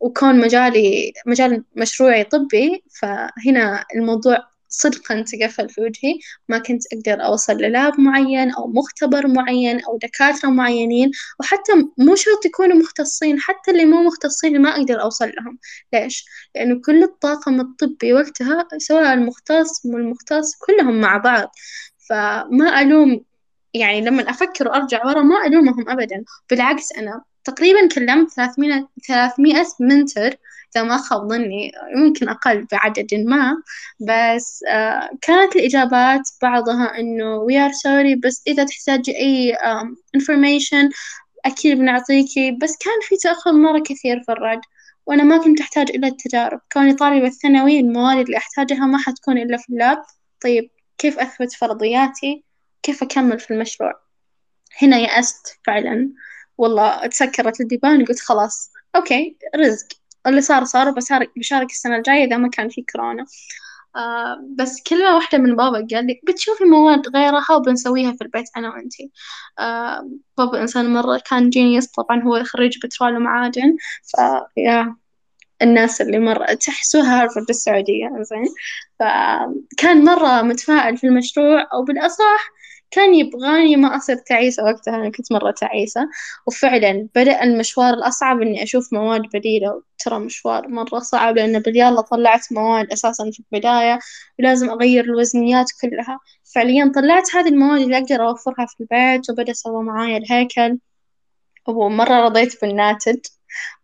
[0.00, 6.18] وكون مجالي مجال مشروعي طبي فهنا الموضوع صدقًا تقفل في وجهي.
[6.48, 11.10] ما كنت أقدر أوصل للاب معين أو مختبر معين أو دكاترة معينين
[11.40, 15.58] وحتى مو شرط يكونوا مختصين حتى اللي مو مختصين ما أقدر أوصل لهم،
[15.92, 21.50] ليش؟ لأنه كل الطاقم الطبي وقتها سواء المختص مو المختص كلهم مع بعض،
[22.10, 23.24] فما ألوم
[23.76, 26.24] يعني لما أفكر وأرجع ورا ما ألومهم أبدًا.
[26.50, 30.36] بالعكس أنا تقريبًا كلمت ثلاثمية ثلاثمائة منتر
[30.76, 33.56] إذا ما خاب ظني يمكن أقل بعدد ما.
[34.00, 34.64] بس
[35.22, 39.56] كانت الإجابات بعضها إنه we are sorry بس إذا تحتاجي أي
[40.16, 40.90] information
[41.44, 42.50] أكيد بنعطيكي.
[42.50, 44.60] بس كان في تأخر مرة كثير في الرد،
[45.06, 46.60] وأنا ما كنت أحتاج إلا التجارب.
[46.72, 50.02] كوني طالبة ثانوي المواد اللي أحتاجها ما حتكون إلا في ال lab،
[50.42, 52.45] طيب كيف أثبت فرضياتي؟
[52.86, 53.92] كيف أكمل في المشروع؟
[54.82, 56.10] هنا يأست فعلًا.
[56.58, 59.86] والله تسكرت البيبان وقلت خلاص okay رزق.
[60.26, 60.90] اللي صار صار
[61.36, 63.26] بشارك السنة الجاية إذا ما كان في كورونا،
[63.96, 68.70] آه بس كلمة واحدة من بابا قال لي بتشوفي مواد غيرها وبنسويها في البيت أنا
[68.70, 69.10] وأنتي،
[69.58, 73.76] آه بابا إنسان مرة كان جينيوس طبعًا هو خريج بترول ومعادن.
[74.04, 74.96] فيا
[75.62, 78.54] الناس اللي مرة تحسوها هارفرد السعودية زين،
[79.00, 82.55] فكان مرة متفائل في المشروع أو بالأصح
[82.96, 86.00] كان يبغاني ما أصير تعيسة وقتها أنا كنت مرة تعيسة،
[86.46, 92.52] وفعلًا بدأ المشوار الأصعب إني أشوف مواد بديلة ترى مشوار مرة صعب لأن باليلا طلعت
[92.52, 93.98] مواد أساسًا في البداية
[94.38, 96.18] ولازم أغير الوزنيات كلها،
[96.54, 100.78] فعليًا طلعت هذي المواد اللي أقدر أوفرها في البيت وبدأ سوا معايا الهيكل.
[101.68, 103.18] ومرة رضيت بالناتج،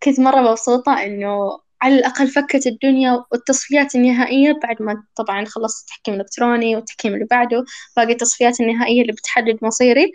[0.03, 6.15] كنت مرة مبسوطة إنه على الأقل فكت الدنيا والتصفيات النهائية بعد ما طبعًا خلصت التحكيم
[6.15, 7.65] الإلكتروني والتحكيم اللي بعده
[7.97, 10.13] باقي التصفيات النهائية اللي بتحدد مصيري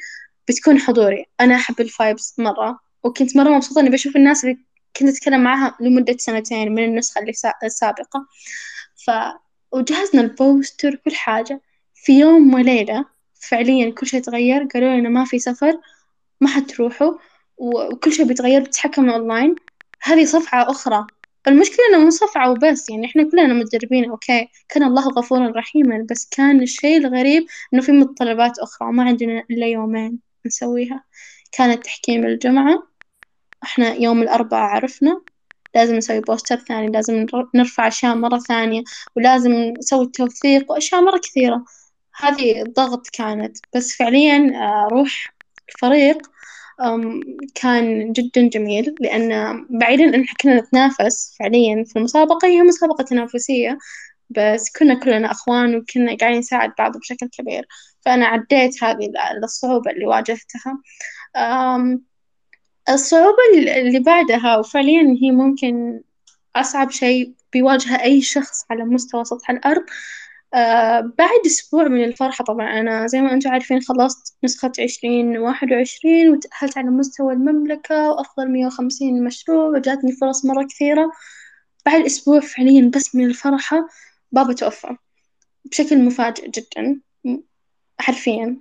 [0.48, 4.58] بتكون حضوري، أنا أحب الفايبس مرة وكنت مرة مبسوطة إني بشوف الناس اللي
[5.00, 8.26] كنت أتكلم معاها لمدة سنتين من النسخة اللي السابقة،
[9.06, 9.12] ف
[9.72, 11.62] وجهزنا ال poster وكل حاجة.
[11.96, 13.06] في يوم وليلة
[13.50, 15.80] فعليًا كل شي تغير قالوا لنا ما في سفر
[16.42, 17.14] ما حتروحوا
[17.58, 19.56] وكل شي بيتغير بتتحكموا أونلاين.
[20.02, 21.08] هذي صفعة أخرى
[21.48, 26.30] المشكلة إنه مو صفعة وبس يعني إحنا كلنا متدربين okay كان الله غفورا رحيما بس
[26.32, 31.04] كان الشي الغريب إنه في متطلبات أخرى وما عندنا إلا يومين نسويها.
[31.52, 32.88] كانت تحكيم الجمعة
[33.64, 35.22] إحنا يوم الأربعاء عرفنا
[35.76, 38.84] لازم نسوي بوستر ثاني لازم نرفع أشياء مرة ثانية
[39.16, 41.66] ولازم نسوي التوثيق وأشياء مرة كثيرة.
[42.16, 44.52] هذي ضغط كانت بس فعليا
[44.92, 45.34] روح
[45.70, 46.18] الفريق
[47.56, 53.78] كان جدا جميل لأن بعيدا إحنا كنا نتنافس فعليا في المسابقة هي مسابقة تنافسية
[54.30, 57.68] بس كنا كلنا أخوان وكنا قاعدين نساعد بعض بشكل كبير.
[58.02, 59.12] فأنا عديت هذي
[59.44, 60.82] الصعوبة اللي واجهتها.
[62.90, 66.02] الصعوبة اللي بعدها وفعليا هي ممكن
[66.56, 69.84] أصعب شي بيواجهه أي شخص على مستوى سطح الأرض
[70.54, 72.80] آه بعد أسبوع من الفرحة طبعًا.
[72.80, 78.52] أنا زي ما أنتم عارفين خلصت نسخة عشرين واحد وعشرين وتأهلت على مستوى المملكة وأفضل
[78.52, 81.12] مية وخمسين مشروع وجاتني فرص مرة كثيرة،
[81.86, 83.88] بعد أسبوع فعليًا بس من الفرحة
[84.32, 84.96] بابا توفى
[85.66, 87.02] بشكل مفاجئ جدًا
[88.02, 88.60] حرفيًا.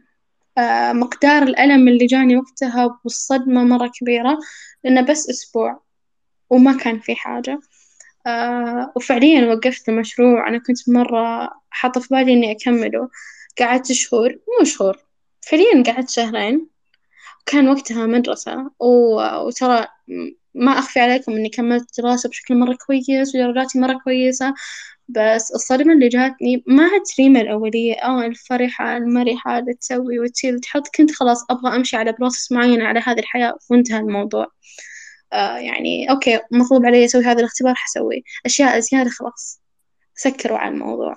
[0.59, 4.39] آه مقدار الألم اللي جاني وقتها والصدمة مرة كبيرة
[4.85, 5.83] لأنه بس أسبوع
[6.51, 7.61] وما كان في حاجة.
[8.27, 10.49] آه وفعليا وقفت المشروع.
[10.49, 13.09] أنا كنت مرة حاطة في بالي إني أكمله.
[13.61, 14.99] قعدت شهور مو شهور
[15.41, 16.69] فعليا قعدت شهرين.
[17.43, 19.87] وكان وقتها مدرسة وترى
[20.55, 24.55] ما أخفي عليكم إني كملت دراسة بشكل مرة كويس ودرجاتي مرة كويسة.
[25.09, 27.95] بس الصدمة اللي جاتني ما عاد ريمة الأولية.
[27.95, 33.01] أو الفرحة المرحة اللي تسوي وتشيل وتحط كنت خلاص أبغى أمشي على process معين على
[33.01, 34.47] هذه الحياة وانتهى الموضوع.
[35.33, 38.21] آه يعني okay مطلوب علي أسوي هذا الاختبار حسويه.
[38.47, 39.61] أشياء زيادة خلاص.
[40.15, 41.17] سكروا على الموضوع.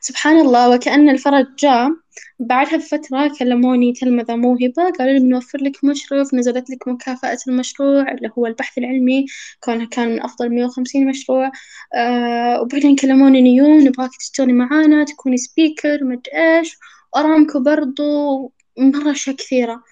[0.00, 1.90] سبحان الله وكأن الفرج جاء.
[2.38, 8.30] بعدها بفترة كلموني تلمذة موهبة قالوا لي بنوفر لك مشرف نزلت لك مكافأة المشروع اللي
[8.38, 9.26] هو البحث العلمي.
[9.60, 11.50] كونه كان من أفضل مية وخمسين مشروع.
[11.94, 16.76] آه وبعدين كلموني نيون نبغاك تشتغلي معانا تكوني سبيكر مدري إيش.
[17.14, 19.82] وأرامكو برضو مرة أشياء كثيرة.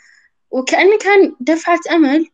[0.50, 2.26] وكأنه كان دفعة أمل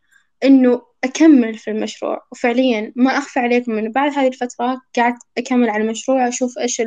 [0.43, 2.27] إنه أكمل في المشروع.
[2.31, 6.81] وفعليا ما أخفى عليكم إنه بعد هذه الفترة قعدت أكمل على المشروع أشوف إيش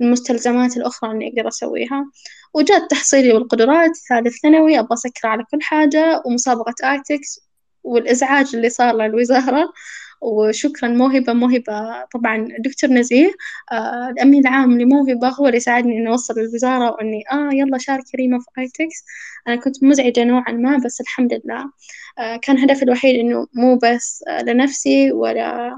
[0.00, 2.10] المستلزمات الأخرى إني أقدر أسويها.
[2.54, 7.40] وجات تحصيلي والقدرات ثالث ثانوي أبغى أسكر على كل حاجة ومسابقة آيتكس
[7.84, 9.72] والإزعاج اللي صار للوزارة.
[10.22, 12.04] وشكرا موهبة موهبة.
[12.14, 13.32] طبعا دكتور نزيه
[13.72, 18.38] آه الأمين العام لموهبة هو اللي ساعدني إني أوصل للوزارة وإني آه يلا شارك ريما
[18.38, 19.04] في آيتكس
[19.48, 21.72] أنا كنت مزعجة نوعا ما بس الحمد لله.
[22.18, 25.76] آه كان هدفي الوحيد إنه مو بس آه لنفسي ولا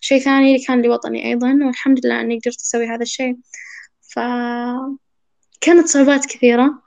[0.00, 3.36] شيء ثاني كان لوطني أيضا والحمد لله إني قدرت أسوي هذا الشيء.
[4.14, 6.82] فكانت صعوبات كثيرة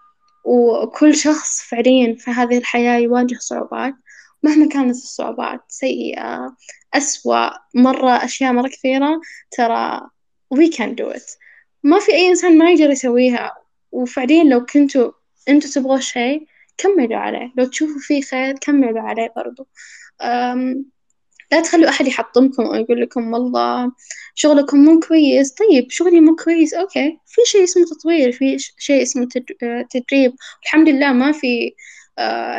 [0.45, 3.93] وكل شخص فعليا في هذه الحياة يواجه صعوبات.
[4.43, 6.55] مهما كانت الصعوبات سيئة
[6.93, 9.21] أسوأ مرة أشياء مرة كثيرة
[9.51, 10.01] ترى
[10.55, 11.37] we can do it.
[11.83, 13.57] ما في أي إنسان ما يقدر يسويها.
[13.91, 15.11] وفعليا لو كنتوا
[15.49, 16.47] أنتوا تبغوا شيء
[16.77, 17.53] كملوا عليه.
[17.57, 19.67] لو تشوفوا فيه خير كملوا عليه برضو.
[21.51, 23.91] لا تخلوا أحد يحطمكم أو يقول لكم والله
[24.35, 25.53] شغلكم مو كويس.
[25.53, 26.73] طيب شغلي مو كويس.
[26.73, 29.27] أوكي في شيء اسمه تطوير في شيء اسمه
[29.89, 30.35] تدريب.
[30.63, 31.71] الحمد لله ما في آه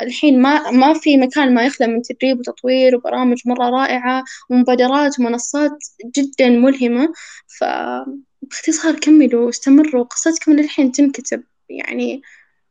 [0.02, 5.78] الحين ما ما في مكان ما يخلى من تدريب وتطوير وبرامج مرة رائعة ومبادرات ومنصات
[6.16, 7.12] جدا ملهمة.
[7.60, 11.42] فباختصار كملوا واستمروا قصتكم للحين تنكتب.
[11.68, 12.22] يعني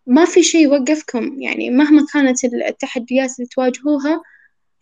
[0.08, 1.42] ما في شيء يوقفكم.
[1.42, 4.22] يعني مهما كانت التحديات اللي تواجهوها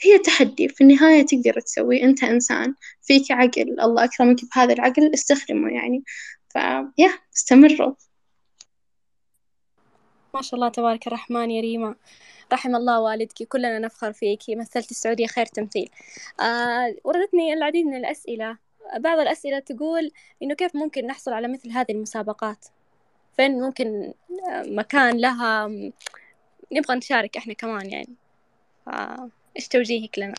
[0.02, 0.68] هي تحدي.
[0.70, 2.04] في النهاية تقدر تسوي.
[2.04, 2.76] أنت إنسان.
[3.02, 3.80] فيك عقل.
[3.82, 5.12] الله أكرمك بهذا العقل.
[5.14, 6.04] استخدمه يعني.
[6.50, 7.94] فيا استمروا.
[10.36, 11.96] ما شاء الله تبارك الرحمن يا ريما.
[12.54, 14.40] رحم الله والدك كلنا نفخر فيك.
[14.50, 15.90] مثلت السعودية خير تمثيل.
[16.40, 18.58] آه وردتني العديد من الأسئلة.
[19.00, 20.12] بعض الأسئلة تقول
[20.44, 22.66] إنه كيف ممكن نحصل على مثل هذه المسابقات؟
[23.38, 24.14] فين ممكن
[24.52, 25.68] مكان لها؟
[26.72, 28.16] نبغى نشارك إحنا كمان يعني.
[28.88, 30.36] آه إيش توجيهك لنا؟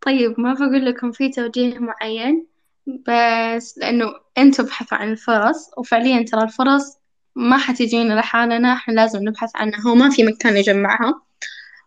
[0.00, 2.46] طيب ما بقول لكم في توجيه معين
[2.86, 4.06] بس لأنه
[4.38, 6.98] أنتوا ابحثوا عن الفرص وفعليا ترى الفرص
[7.36, 9.80] ما حتجينا لحالنا إحنا لازم نبحث عنها.
[9.80, 11.22] هو ما في مكان يجمعها.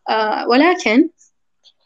[0.09, 1.09] آه ولكن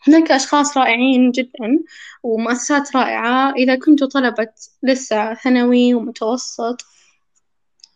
[0.07, 1.79] هناك أشخاص رائعين جدا
[2.23, 3.53] ومؤسسات رائعة.
[3.53, 4.47] إذا كنتوا طلبة
[4.83, 6.85] لسه ثانوي ومتوسط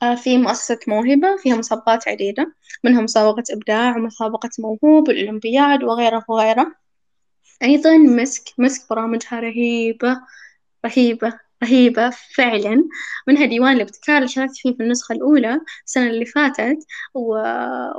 [0.03, 2.56] آه في مؤسسة موهبة فيها مسابقات عديدة.
[2.84, 6.75] منها مسابقة إبداع ومسابقة موهوب والأولمبياد وغيره وغيره
[7.63, 10.21] أيضا مسك مسك برامجها رهيبة
[10.86, 11.47] رهيبة.
[11.63, 12.88] رهيبة فعلا.
[13.28, 16.78] منها ديوان الابتكار اللي شاركت فيه في النسخة الأولى السنة اللي فاتت
[17.13, 17.38] و...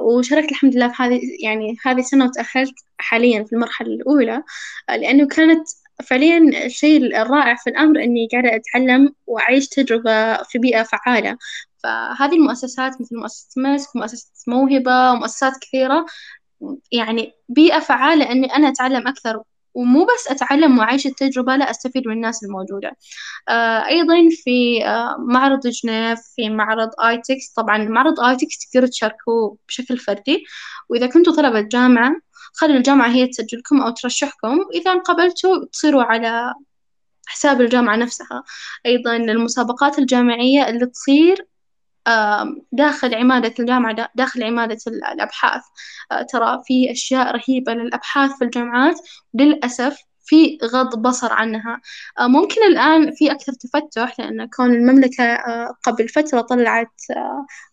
[0.03, 4.42] وشاركت الحمد لله في هذه يعني هذه السنة وتأهلت حاليا في المرحلة الأولى.
[4.88, 5.68] لأنه كانت
[6.05, 11.38] فعليا الشيء الرائع في الأمر إني قاعدة أتعلم وأعيش تجربة في بيئة فعالة.
[11.85, 16.07] فهذه المؤسسات مثل مؤسسة مسك ومؤسسة موهبة ومؤسسات كثيرة
[16.92, 19.42] يعني بيئة فعالة إني أنا أتعلم أكثر
[19.74, 22.96] ومو بس أتعلم وأعيش التجربة لا أستفيد من الناس الموجودة.
[23.48, 27.52] آه أيضا في آه معرض جنيف في معرض آيتكس.
[27.57, 30.44] طبعا معرض آيتكس تقدروا تشاركوا بشكل فردي.
[30.88, 32.12] وإذا كنتوا طلبة جامعة
[32.52, 34.59] خلوا الجامعة هي تسجلكم أو ترشحكم.
[34.59, 36.54] وإذا انقبلتوا تصيروا على
[37.26, 38.42] حساب الجامعة نفسها.
[38.87, 41.46] أيضا المسابقات الجامعية اللي تصير
[42.73, 45.62] داخل عمادة الجامعة داخل عمادة الأبحاث.
[46.12, 49.01] آه، ترى في أشياء رهيبة للأبحاث في الجامعات.
[49.35, 51.81] للأسف في غض بصر عنها.
[52.18, 57.03] آه، ممكن الآن في أكثر تفتح لأن كون المملكة آه، قبل فترة طلعت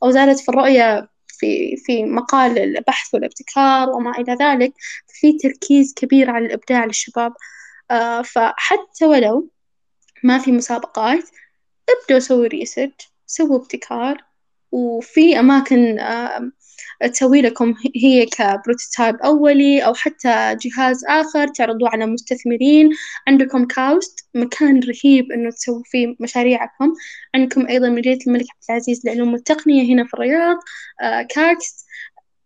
[0.03, 4.73] أو زادت في الرؤية في في مقال البحث والابتكار وما إلى ذلك
[5.07, 7.33] في تركيز كبير على الإبداع للشباب.
[8.25, 9.49] فحتى ولو
[10.23, 11.23] ما في مسابقات
[11.89, 14.17] ابدوا سووا research سووا ابتكار
[14.71, 15.97] وفي أماكن
[17.13, 22.89] تسوي لكم هي ك prototype أولي أو حتى جهاز آخر تعرضوه على مستثمرين.
[23.27, 26.93] عندكم كاوست مكان رهيب إنه تسووا فيه مشاريعكم.
[27.35, 30.57] عندكم أيضا مدينة الملك عبد العزيز للعلوم والتقنية هنا في الرياض
[31.29, 31.85] كاكست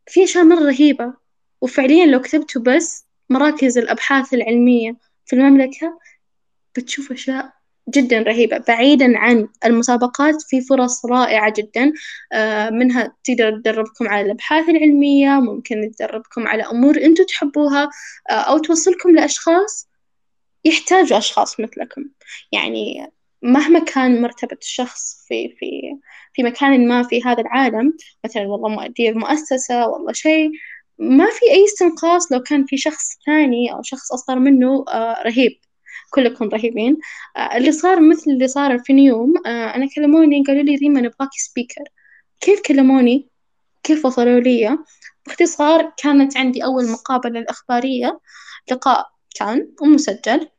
[0.08, 1.14] في أشياء مرة رهيبة
[1.62, 6.00] وفعليا لو كتبتوا بس مراكز الأبحاث العلمية في المملكة
[6.76, 7.59] بتشوف أشياء
[7.90, 8.58] جدا رهيبة.
[8.58, 11.94] بعيدا عن المسابقات في فرص رائعة جدا
[12.34, 17.90] آه، منها تقدر تدربكم على الأبحاث العلمية ممكن تدربكم على أمور أنتوا تحبوها
[18.30, 19.90] آه، أو توصلكم لأشخاص
[20.66, 22.06] يحتاجوا أشخاص مثلكم.
[22.52, 25.82] يعني مهما كان مرتبة الشخص في في
[26.34, 27.94] في مكان ما في هذا العالم
[28.26, 30.52] مثلا والله مدير مؤسسة والله شيء
[31.00, 35.60] ما في أي استنقاص لو كان في شخص ثاني أو شخص أصغر منه آه، رهيب.
[36.10, 36.98] كلكم رهيبين.
[37.38, 41.30] آه، اللي صار مثل اللي صار في نيوم آه، أنا كلموني قالوا لي ريما نبغاك
[41.34, 41.84] سبيكر
[42.42, 43.30] كيف كلموني؟
[43.84, 44.78] كيف وصلوا لي؟
[45.28, 48.20] باختصار كانت عندي أول مقابلة الإخبارية
[48.72, 50.50] لقاء كان ومسجل.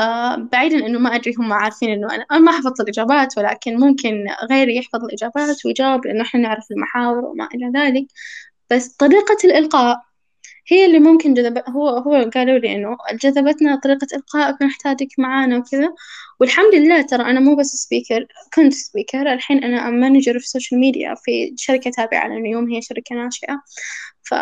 [0.00, 4.26] آه بعيدا إنه ما أدري هم عارفين إنه أنا أنا ما حفظت الإجابات ولكن ممكن
[4.50, 8.06] غيري يحفظ الإجابات ويجاوب لأنه إحنا نعرف المحاور وما إلى ذلك.
[8.70, 10.13] بس طريقة الإلقاء
[10.66, 15.94] هي اللي ممكن جذب هو هو قالوا لي إنه جذبتنا طريقة إلقائك ونحتاجك معانا وكذا.
[16.40, 20.80] والحمد لله ترى أنا مو بس speaker كنت speaker الحين أنا manager في ال social
[20.80, 23.62] media في شركة تابعة لنيوم هي شركة ناشئة.
[24.22, 24.34] ف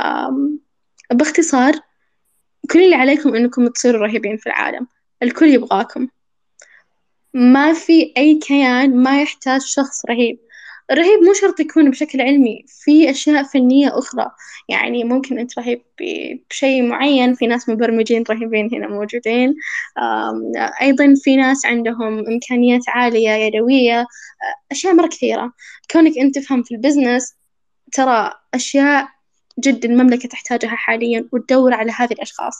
[1.13, 1.73] باختصار
[2.71, 4.87] كل اللي عليكم إنكم تصيروا رهيبين في العالم.
[5.23, 6.09] الكل يبغاكم.
[7.35, 10.39] ما في أي كيان ما يحتاج شخص رهيب.
[10.93, 14.31] الرهيب مو شرط يكون بشكل علمي في أشياء فنية أخرى.
[14.69, 15.83] يعني ممكن أنت رهيب
[16.51, 19.55] بشيء معين في ناس مبرمجين رهيبين هنا موجودين.
[20.83, 24.07] أيضا في ناس عندهم إمكانيات عالية يدوية
[24.73, 25.53] أشياء مرة كثيرة.
[25.91, 27.35] كونك أنت تفهم في ال business
[27.93, 29.09] ترى أشياء
[29.59, 32.55] جد المملكة تحتاجها حاليا وتدور على هذه الأشخاص.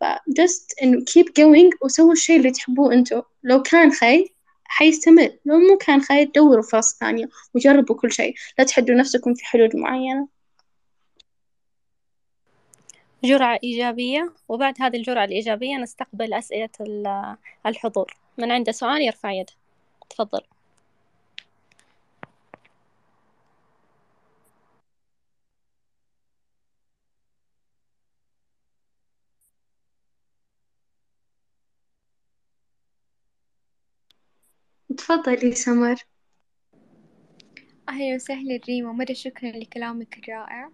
[0.00, 4.33] ف just إنه keep going وسووا الشي اللي تحبوه انتو لو كان خير
[4.74, 5.30] حيستمر.
[5.44, 8.34] لو مو كان خير دوروا فرص ثانية وجربوا كل شيء.
[8.58, 10.28] لا تحدوا نفسكم في حلول معينة.
[13.24, 14.32] جرعة إيجابية.
[14.48, 16.68] وبعد هذه الجرعة الإيجابية نستقبل أسئلة
[17.66, 18.16] الحضور.
[18.38, 19.52] من عنده سؤال يرفع يده.
[20.10, 20.40] تفضل.
[35.04, 35.96] تفضلي سمر.
[37.88, 40.70] أهلا وسهلا ريما مرة شكرا لكلامك الرائع.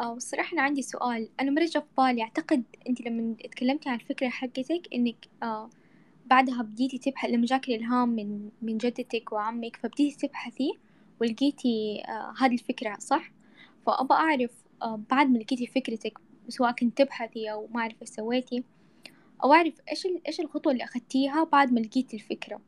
[0.00, 1.28] آه، والصراحة أنا عندي سؤال.
[1.40, 5.70] أنا مرة جا في بالي أعتقد أنت لما تكلمتي عن الفكرة حقتك إنك آه
[6.26, 10.72] بعدها بديتي تبحث لما جاك الإلهام من من جدتك وعمك فبديتي تبحثي
[11.20, 13.32] ولقيتي آه هذه الفكرة صح؟
[13.86, 14.50] فأبى أعرف
[15.10, 18.64] بعد ما لقيتي فكرتك سواء كنت تبحثي أو ما أعرف إيش سويتي
[19.44, 22.60] أو أعرف إيش إيش الخطوة اللي أخدتيها بعد ما لقيتي الفكرة؟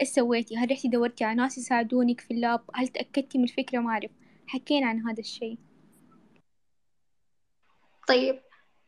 [0.00, 3.78] إيش سويتي؟ هل رحتي دورتي على ناس يساعدونك في ال lab؟ هل تأكدتي من الفكرة؟
[3.78, 4.10] ما أعرف.
[4.46, 5.58] حكينا عن هذا الشي
[8.08, 8.40] طيب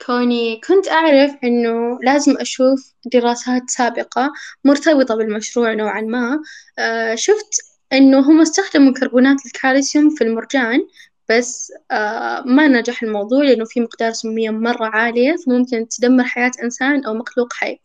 [0.07, 4.32] كوني كنت أعرف إنه لازم أشوف دراسات سابقة
[4.64, 6.42] مرتبطة بالمشروع نوعا ما.
[6.78, 7.50] آه شفت
[7.92, 10.80] إنه هم استخدموا كربونات الكالسيوم في المرجان
[11.28, 17.04] بس آه ما نجح الموضوع لأنه في مقدار سمية مرة عالية فممكن تدمر حياة إنسان
[17.04, 17.80] أو مخلوق حي.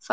[0.00, 0.12] ف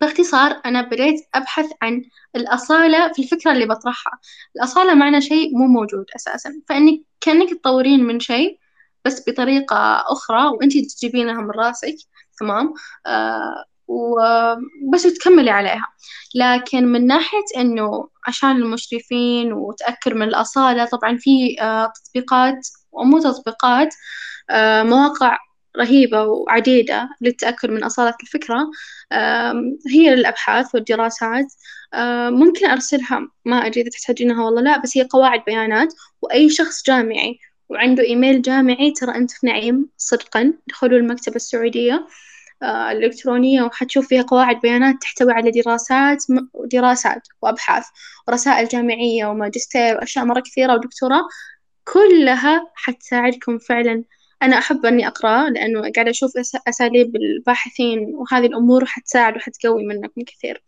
[0.00, 2.02] باختصار أنا بديت أبحث عن
[2.36, 4.18] الأصالة في الفكرة اللي بطرحها.
[4.56, 6.62] الأصالة معنى شيء مو موجود أساسا.
[6.68, 8.58] فإنك كأنك تطورين من شيء
[9.04, 9.76] بس بطريقة
[10.12, 11.96] أخرى وأنتي تجيبينها من راسك.
[12.40, 12.74] تمام؟
[13.06, 15.86] آه وبس تكملي عليها.
[16.34, 23.94] لكن من ناحية إنه عشان المشرفين وتأكد من الأصالة طبعا في آه تطبيقات ومو تطبيقات
[24.50, 25.38] آه مواقع
[25.78, 28.70] رهيبة وعديدة للتأكد من أصالة الفكرة.
[29.90, 31.46] هي للأبحاث والدراسات.
[32.30, 37.38] ممكن أرسلها ما أدري إذا تحتاجينها ولا لا بس هي قواعد بيانات وأي شخص جامعي
[37.68, 40.52] وعنده إيميل جامعي ترى أنت في نعيم صدقا.
[40.66, 42.06] دخلوا المكتبة السعودية
[42.62, 46.24] الإلكترونية وحتشوف فيها قواعد بيانات تحتوي على دراسات
[46.72, 47.84] دراسات وأبحاث
[48.28, 51.22] ورسائل جامعية وماجستير وأشياء مرة كثيرة ودكتوراه.
[51.84, 54.04] كلها حتساعدكم فعلا
[54.42, 56.32] أنا أحب إني أقرأ لأنه قاعدة أشوف
[56.68, 60.62] أساليب الباحثين وهذه الأمور حتساعد وحتقوي منكم كثير.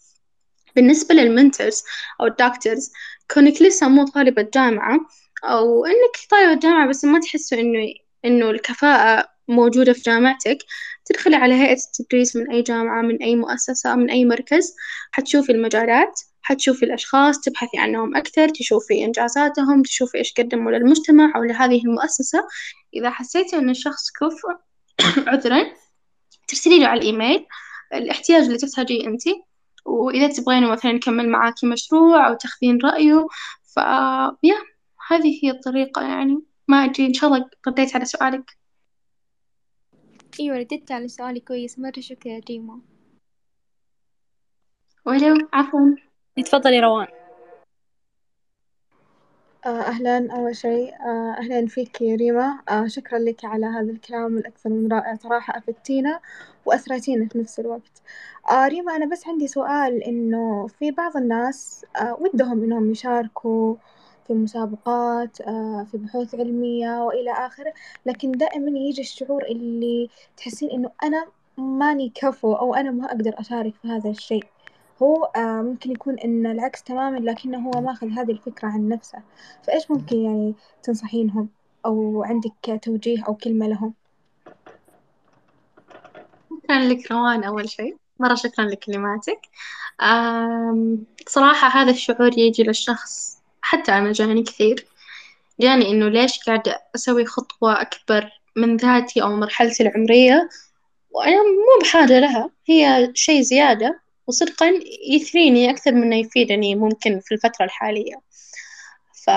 [0.77, 1.83] بالنسبة للمنترز
[2.21, 2.93] أو الدكتورز
[3.35, 5.01] كونك لسه مو طالبة جامعة
[5.45, 7.79] أو إنك طالبة جامعة بس ما تحسوا إنه
[8.25, 10.59] إنه الكفاءة موجودة في جامعتك
[11.05, 14.75] تدخلي على هيئة التدريس من أي جامعة من أي مؤسسة من أي مركز
[15.13, 16.21] حتشوفي المجالات.
[16.43, 22.49] حتشوفي الأشخاص تبحثي عنهم أكثر تشوفي إنجازاتهم تشوفي إيش قدموا للمجتمع أو لهذه المؤسسة.
[22.95, 24.59] إذا حسيتي إن الشخص كفء
[25.31, 25.65] عذرا
[26.49, 27.47] ترسلي له على الإيميل
[27.95, 29.23] الاحتياج اللي تحتاجيه أنت.
[29.87, 33.27] وإذا تبغينه مثلا يكمل معاكي مشروع أو تاخذين رأيه
[33.75, 33.77] ف
[34.43, 34.57] يا
[35.11, 36.43] هذه هي الطريقة يعني.
[36.69, 38.59] ما أدري إن شاء الله رديت على سؤالك.
[40.41, 41.79] أيوة رديت على سؤالي كويس.
[41.79, 42.81] مرة شكرا ريما
[45.07, 46.10] ولو عفوا.
[46.37, 47.07] تفضلي روان.
[49.67, 50.33] آه، أهلا.
[50.33, 52.59] أول شيء آه، أهلا فيك يا ريما.
[52.69, 55.17] آه، شكرا لك على هذا الكلام الأكثر من رائع.
[55.17, 56.21] صراحة أفدتينا
[56.67, 58.03] وأثرتينا في نفس الوقت.
[58.53, 61.85] ريما أنا بس عندي سؤال إنه في بعض الناس
[62.21, 63.77] ودهم إنهم يشاركوا
[64.27, 65.37] في مسابقات
[65.87, 67.73] في بحوث علمية وإلى آخره
[68.07, 71.27] لكن دائما يجي الشعور اللي تحسين إنه أنا
[71.59, 74.45] ماني كفو أو أنا ما أقدر أشارك في هذا الشيء.
[75.03, 79.19] هو آه، ممكن يكون إن العكس تمامًا لكنه هو ماخذ هذه الفكرة عن نفسه،
[79.63, 81.49] فإيش ممكن يعني تنصحينهم؟
[81.87, 83.95] أو عندك توجيه أو كلمة لهم؟
[86.51, 89.41] شكرا لك روان أول شي مرة شكرا لكلماتك،
[91.29, 94.87] صراحة هذا الشعور يجي للشخص حتى أنا جاني كثير،
[95.61, 100.49] جاني إنه ليش قاعدة أسوي خطوة أكبر من ذاتي أو مرحلتي العمرية؟
[101.11, 102.51] وأنا مو بحاجة لها.
[102.67, 104.01] هي شي زيادة.
[104.31, 104.71] وصدقا
[105.09, 108.15] يثريني أكثر من يفيدني ممكن في الفترة الحالية،
[109.25, 109.31] ف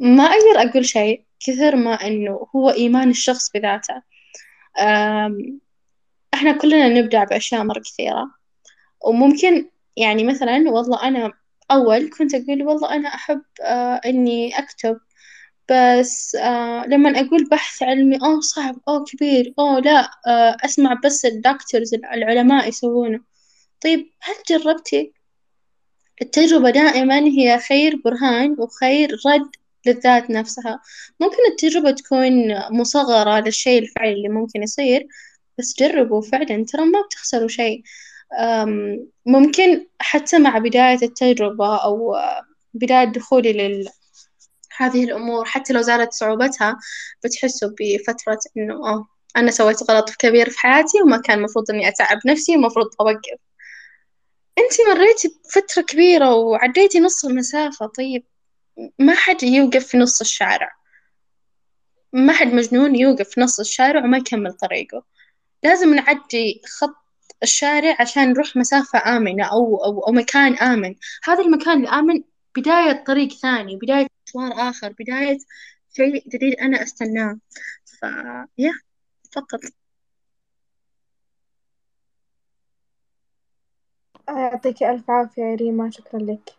[0.00, 4.02] ما أقدر أقول شي كثر ما إنه هو إيمان الشخص بذاته،
[6.34, 8.30] إحنا كلنا نبدع بأشياء مرة كثيرة،
[9.06, 11.32] وممكن يعني مثلا والله أنا
[11.70, 13.42] أول كنت أقول والله أنا أحب
[14.06, 15.00] إني أكتب.
[15.70, 16.36] بس
[16.86, 20.10] لما أقول بحث علمي أوه صعب أوه كبير أوه لا
[20.64, 23.20] أسمع بس الدكتورز العلماء يسوونه،
[23.84, 25.12] طيب هل جربتي؟
[26.22, 29.50] التجربة دائما هي خير برهان وخير رد
[29.86, 30.80] للذات نفسها،
[31.20, 32.32] ممكن التجربة تكون
[32.70, 35.06] مصغرة للشي الفعلي اللي ممكن يصير
[35.58, 37.82] بس جربوا فعلا ترى ما بتخسروا شي،
[39.26, 42.16] ممكن حتى مع بداية التجربة أو
[42.74, 43.88] بداية دخولي لل
[44.76, 46.78] هذه الأمور حتى لو زادت صعوبتها
[47.24, 52.18] بتحسوا بفترة إنه أوه أنا سويت غلط كبير في حياتي وما كان المفروض إني أتعب
[52.26, 53.40] نفسي ومفروض أوقف،
[54.58, 58.24] إنتي مريتي بفترة كبيرة وعديتي نص المسافة طيب
[58.98, 60.72] ما حد يوقف في نص الشارع،
[62.12, 65.04] ما حد مجنون يوقف في نص الشارع وما يكمل طريقه،
[65.62, 66.96] لازم نعدي خط
[67.42, 70.94] الشارع عشان نروح مسافة آمنة أو أو أو مكان آمن،
[71.24, 72.22] هذا المكان الآمن
[72.56, 75.38] بداية طريق ثاني بداية مشوار آخر بداية
[75.96, 77.38] شيء جديد أنا أستناه،
[77.84, 78.02] ف
[78.58, 78.72] يا
[79.32, 79.60] فقط.
[84.28, 86.54] يعطيكِ ألف عافية يا ريما شكرًا لك.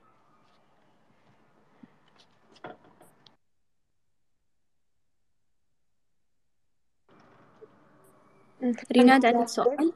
[8.91, 9.93] ريناد عندك سؤال؟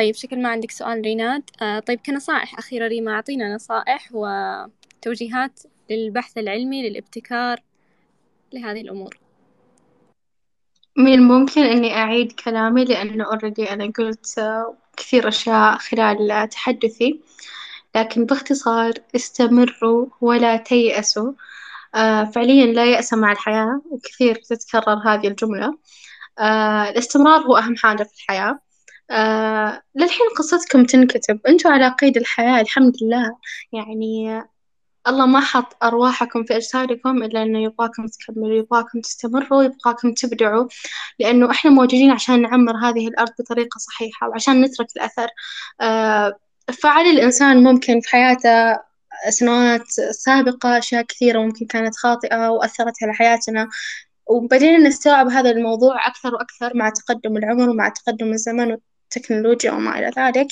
[0.00, 1.42] طيب شكل ما عندك سؤال ريناد.
[1.62, 7.62] آه طيب كنصائح أخيرة ريما أعطينا نصائح وتوجيهات للبحث العلمي للابتكار
[8.52, 9.18] لهذه الأمور.
[10.96, 14.40] من الممكن إني أعيد كلامي لأنه أوريدي أنا قلت
[14.96, 17.20] كثير أشياء خلال تحدثي،
[17.96, 21.32] لكن باختصار استمروا ولا تيأسوا،
[22.34, 25.78] فعليًا لا يأس مع الحياة وكثير تتكرر هذه الجملة،
[26.90, 28.58] الاستمرار هو أهم حاجة في الحياة،
[29.96, 31.40] للحين قصتكم تنكتب.
[31.48, 33.36] أنتوا على قيد الحياة الحمد لله،
[33.72, 34.42] يعني
[35.08, 40.68] الله ما حط أرواحكم في أجسادكم إلا إنه يبغاكم تكملوا يبغاكم تستمروا يبغاكم تبدعوا،
[41.18, 45.28] لأنه إحنا موجودين عشان نعمر هذه الأرض بطريقة صحيحة وعشان نترك الأثر،
[46.82, 48.80] فعلى الإنسان ممكن في حياته
[49.28, 53.68] سنوات سابقة أشياء كثيرة ممكن كانت خاطئة وأثرت على حياتنا،
[54.26, 58.76] وبدينا نستوعب هذا الموضوع أكثر وأكثر مع تقدم العمر ومع تقدم الزمن.
[59.10, 60.48] والتكنولوجيا وما إلى ذلك.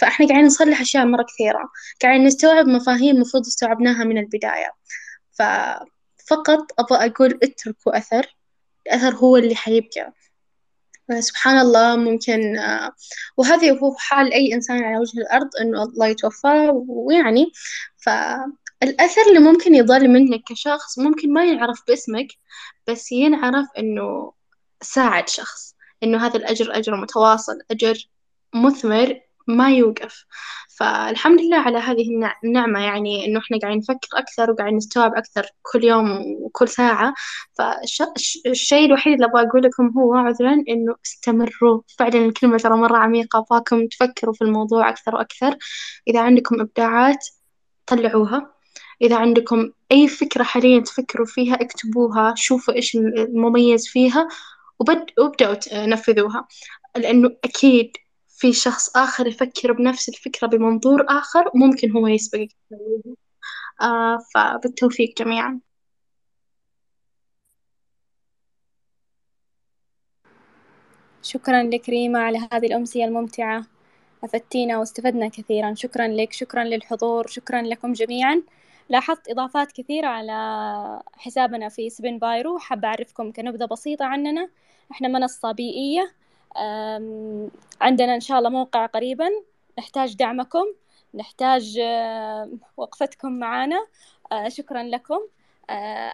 [0.00, 1.70] فإحنا قاعدين نصلح أشياء مرة كثيرة،
[2.02, 4.72] قاعدين نستوعب مفاهيم المفروض استوعبناها من البداية،
[5.32, 8.36] ففقط أبغى أقول اتركوا أثر،
[8.86, 10.12] الأثر هو اللي حيبقى،
[11.20, 12.58] سبحان الله ممكن
[13.36, 17.52] وهذا هو حال أي إنسان على وجه الأرض إنه الله يتوفاه ويعني
[17.96, 22.28] فالأثر اللي ممكن يظل منك كشخص ممكن ما ينعرف باسمك
[22.88, 24.32] بس ينعرف إنه
[24.82, 25.71] ساعد شخص،
[26.02, 28.08] إنه هذا الأجر أجر متواصل أجر
[28.54, 30.24] مثمر ما يوقف،
[30.78, 32.06] فالحمد لله على هذه
[32.44, 37.14] النعمة يعني إنه إحنا قاعدين نفكر أكثر وقاعدين نستوعب أكثر كل يوم وكل ساعة،
[37.58, 41.80] فالشي الوحيد اللي أبغى أقول لكم هو عذرا إنه استمروا.
[41.98, 45.56] فعلا الكلمة ترى مرة عميقة أبغاكم تفكروا في الموضوع أكثر وأكثر،
[46.08, 47.26] إذا عندكم إبداعات
[47.86, 48.52] طلعوها،
[49.02, 54.28] إذا عندكم أي فكرة حاليا تفكروا فيها اكتبوها شوفوا إيش المميز فيها.
[54.78, 56.48] وابدأوا تنفذوها،
[56.96, 57.92] لأنه أكيد
[58.28, 62.48] في شخص آخر يفكر بنفس الفكرة بمنظور آخر ممكن هو يسبقك
[63.80, 65.60] آه فبالتوفيق جميعا.
[71.22, 73.66] شكرا لك ريما على هذه الأمسية الممتعة.
[74.24, 75.74] أفدتينا واستفدنا كثيرا.
[75.74, 78.42] شكرا لك شكرا للحضور شكرا لكم جميعا.
[78.88, 84.48] لاحظت إضافات كثيرة على حسابنا في سبين بايرو حابة أعرفكم كنبذة بسيطة عننا.
[84.92, 86.12] إحنا منصة بيئية
[87.80, 89.28] عندنا إن شاء الله موقع قريبا.
[89.78, 90.64] نحتاج دعمكم
[91.14, 91.80] نحتاج
[92.76, 93.86] وقفتكم معنا
[94.48, 95.20] شكرا لكم.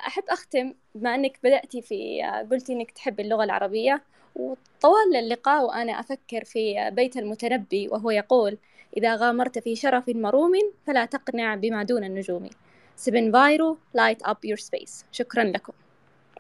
[0.07, 4.03] أحب أختم بما أنك بدأتي في قلتي أنك تحبي اللغة العربية.
[4.37, 8.59] وطوال اللقاء وأنا أفكر في بيت المتنبي وهو يقول
[8.97, 10.53] إذا غامرت في شرف مروم
[10.87, 12.51] فلا تقنع بما دون النجوم.
[12.97, 15.73] spin fire و light up your space شكرا لكم.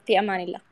[0.07, 0.68] في أمان الله.